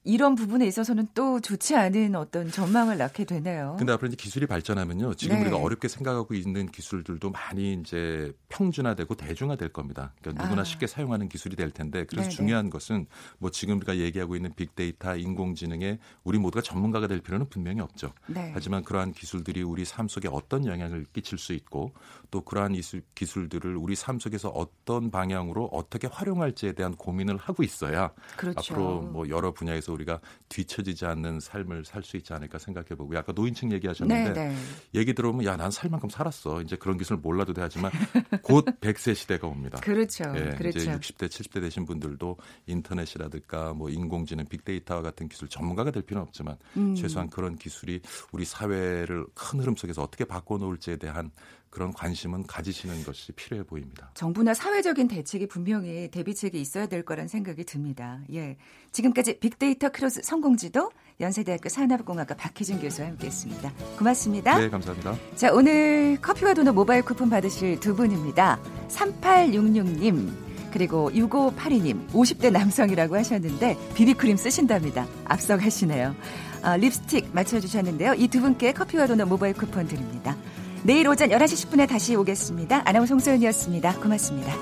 이런 0.05 0.35
부분에 0.35 0.67
있어서는 0.67 1.09
또 1.15 1.41
좋지 1.41 1.77
않은 1.77 2.15
어떤 2.15 2.51
전망을 2.51 2.97
낳게 2.97 3.25
되네요. 3.25 3.77
근데 3.79 3.93
앞으로 3.93 4.09
이제 4.09 4.17
기술이 4.17 4.47
발전하면요. 4.47 5.15
지금 5.15 5.37
네. 5.37 5.43
우리가 5.43 5.59
어렵게 5.59 5.89
생각하고 5.89 6.35
있는 6.35 6.71
기술들도 6.71 7.31
많이 7.31 7.75
이제 7.75 8.33
평준화되고 8.49 9.15
대중화될 9.17 9.71
겁니다. 9.71 10.15
그러니까 10.21 10.45
누구나 10.45 10.63
아. 10.63 10.65
쉽게 10.65 10.87
사용하는 10.87 11.29
기술이 11.29 11.57
될 11.57 11.71
텐데 11.71 12.05
그래서 12.05 12.31
네네. 12.31 12.37
중요한 12.37 12.71
것은 12.71 13.07
뭐 13.39 13.51
지금 13.51 13.77
우리가 13.77 13.99
얘기하고 13.99 14.37
있는 14.37 14.55
빅데이터, 14.55 15.17
인공지능에 15.17 15.99
우리 16.25 16.39
모두가 16.39 16.63
전문가가 16.63 17.07
될 17.07 17.21
필요는 17.21 17.49
분명히 17.49 17.81
없죠. 17.81 18.13
네. 18.29 18.51
하지만 18.55 18.85
그러한 18.85 19.13
기술들이 19.13 19.63
우리 19.63 19.85
삶 19.85 20.09
속에 20.09 20.29
어떤 20.31 20.65
영향을 20.65 21.05
끼칠 21.13 21.39
수 21.39 21.53
있고 21.53 21.93
또 22.31 22.43
그러한 22.43 22.75
기술들을 23.15 23.77
우리 23.77 23.95
삶 23.95 24.19
속에서 24.19 24.49
어떤 24.51 25.11
방향으로 25.11 25.67
어떻게 25.73 26.07
활용할지에 26.07 26.73
대한 26.73 26.95
고민을 26.95 27.37
하고 27.37 27.63
있어야 27.63 28.13
그렇죠. 28.37 28.59
앞으로 28.59 29.01
뭐 29.03 29.29
여러 29.29 29.53
분야 29.53 29.75
에서 29.89 29.93
우리가 29.93 30.21
뒤처지지 30.49 31.07
않는 31.07 31.41
삶을 31.41 31.85
살 31.85 32.03
수 32.09 32.17
있지 32.17 32.33
않을까 32.33 32.59
생각해 32.59 32.89
보고 32.97 33.17
아까 33.19 33.33
노인층 33.33 33.71
얘기하셨는데 33.73 34.33
네, 34.33 34.49
네. 34.49 34.57
얘기 34.95 35.13
들어보면 35.15 35.45
야 35.47 35.57
난 35.57 35.71
살 35.71 35.91
만큼 35.91 36.09
살았어 36.09 36.63
이제 36.63 36.77
그런 36.77 36.97
기술 36.97 37.17
몰라도 37.17 37.53
돼 37.53 37.61
하지만 37.61 37.91
곧 38.43 38.65
100세 38.81 39.15
시대가 39.15 39.47
옵니다. 39.47 39.81
그렇죠. 39.81 40.25
예, 40.37 40.55
그렇죠. 40.57 40.79
이제 40.79 40.93
60대 40.93 41.27
70대 41.29 41.61
되신 41.61 41.85
분들도 41.85 42.37
인터넷이라든가 42.67 43.75
뭐 43.75 43.91
인공지능 43.91 44.47
빅데이터와 44.47 45.03
같은 45.03 45.29
기술 45.29 45.49
전문가가 45.49 45.91
될 45.91 46.03
필요는 46.03 46.27
없지만 46.27 46.57
음. 46.77 46.95
최소한 46.95 47.29
그런 47.29 47.57
기술이 47.57 48.01
우리 48.33 48.45
사회를 48.45 49.27
큰 49.35 49.61
흐름 49.61 49.77
속에서 49.77 50.03
어떻게 50.03 50.25
바꿔 50.25 50.57
놓을지에 50.59 50.97
대한 50.97 51.31
그런 51.71 51.93
관심은 51.93 52.47
가지시는 52.47 53.05
것이 53.05 53.33
필요해 53.33 53.63
보입니다. 53.65 54.11
정부나 54.15 54.55
사회적인 54.55 55.09
대책이 55.09 55.49
분명히 55.49 56.09
대비책이 56.11 56.61
있어야 56.61 56.87
될 56.87 57.05
거란 57.05 57.29
생각이 57.29 57.65
듭니다. 57.65 58.21
예. 58.33 58.57
지금까지 58.93 59.39
빅데이터 59.39 59.91
크로스 59.91 60.23
성공지도 60.25 60.91
연세대학교 61.21 61.69
산업공학과 61.69 62.35
박희준 62.37 62.81
교수와 62.81 63.09
함께했습니다. 63.09 63.73
고맙습니다. 63.99 64.59
네, 64.59 64.71
감사합니다. 64.71 65.17
자, 65.37 65.53
오늘 65.53 66.17
커피와 66.23 66.55
도넛 66.55 66.75
모바일 66.75 67.03
쿠폰 67.03 67.29
받으실 67.29 67.79
두 67.81 67.95
분입니다. 67.95 68.59
3866님, 68.89 70.31
그리고 70.73 71.11
6582님, 71.13 72.09
50대 72.11 72.51
남성이라고 72.53 73.17
하셨는데 73.17 73.77
비비크림 73.95 74.37
쓰신답니다. 74.37 75.07
앞서가시네요. 75.25 76.15
아, 76.63 76.77
립스틱 76.77 77.31
맞춰주셨는데요. 77.33 78.15
이 78.15 78.29
두 78.29 78.41
분께 78.41 78.73
커피와 78.73 79.07
도넛 79.07 79.29
모바일 79.29 79.55
쿠폰 79.55 79.87
드립니다. 79.87 80.37
내일 80.83 81.09
오전 81.09 81.31
11시 81.31 81.69
10분에 81.69 81.89
다시 81.89 82.15
오겠습니다. 82.15 82.83
아나운서 82.85 83.11
송소연이었습니다. 83.11 83.95
고맙습니다. 84.01 84.55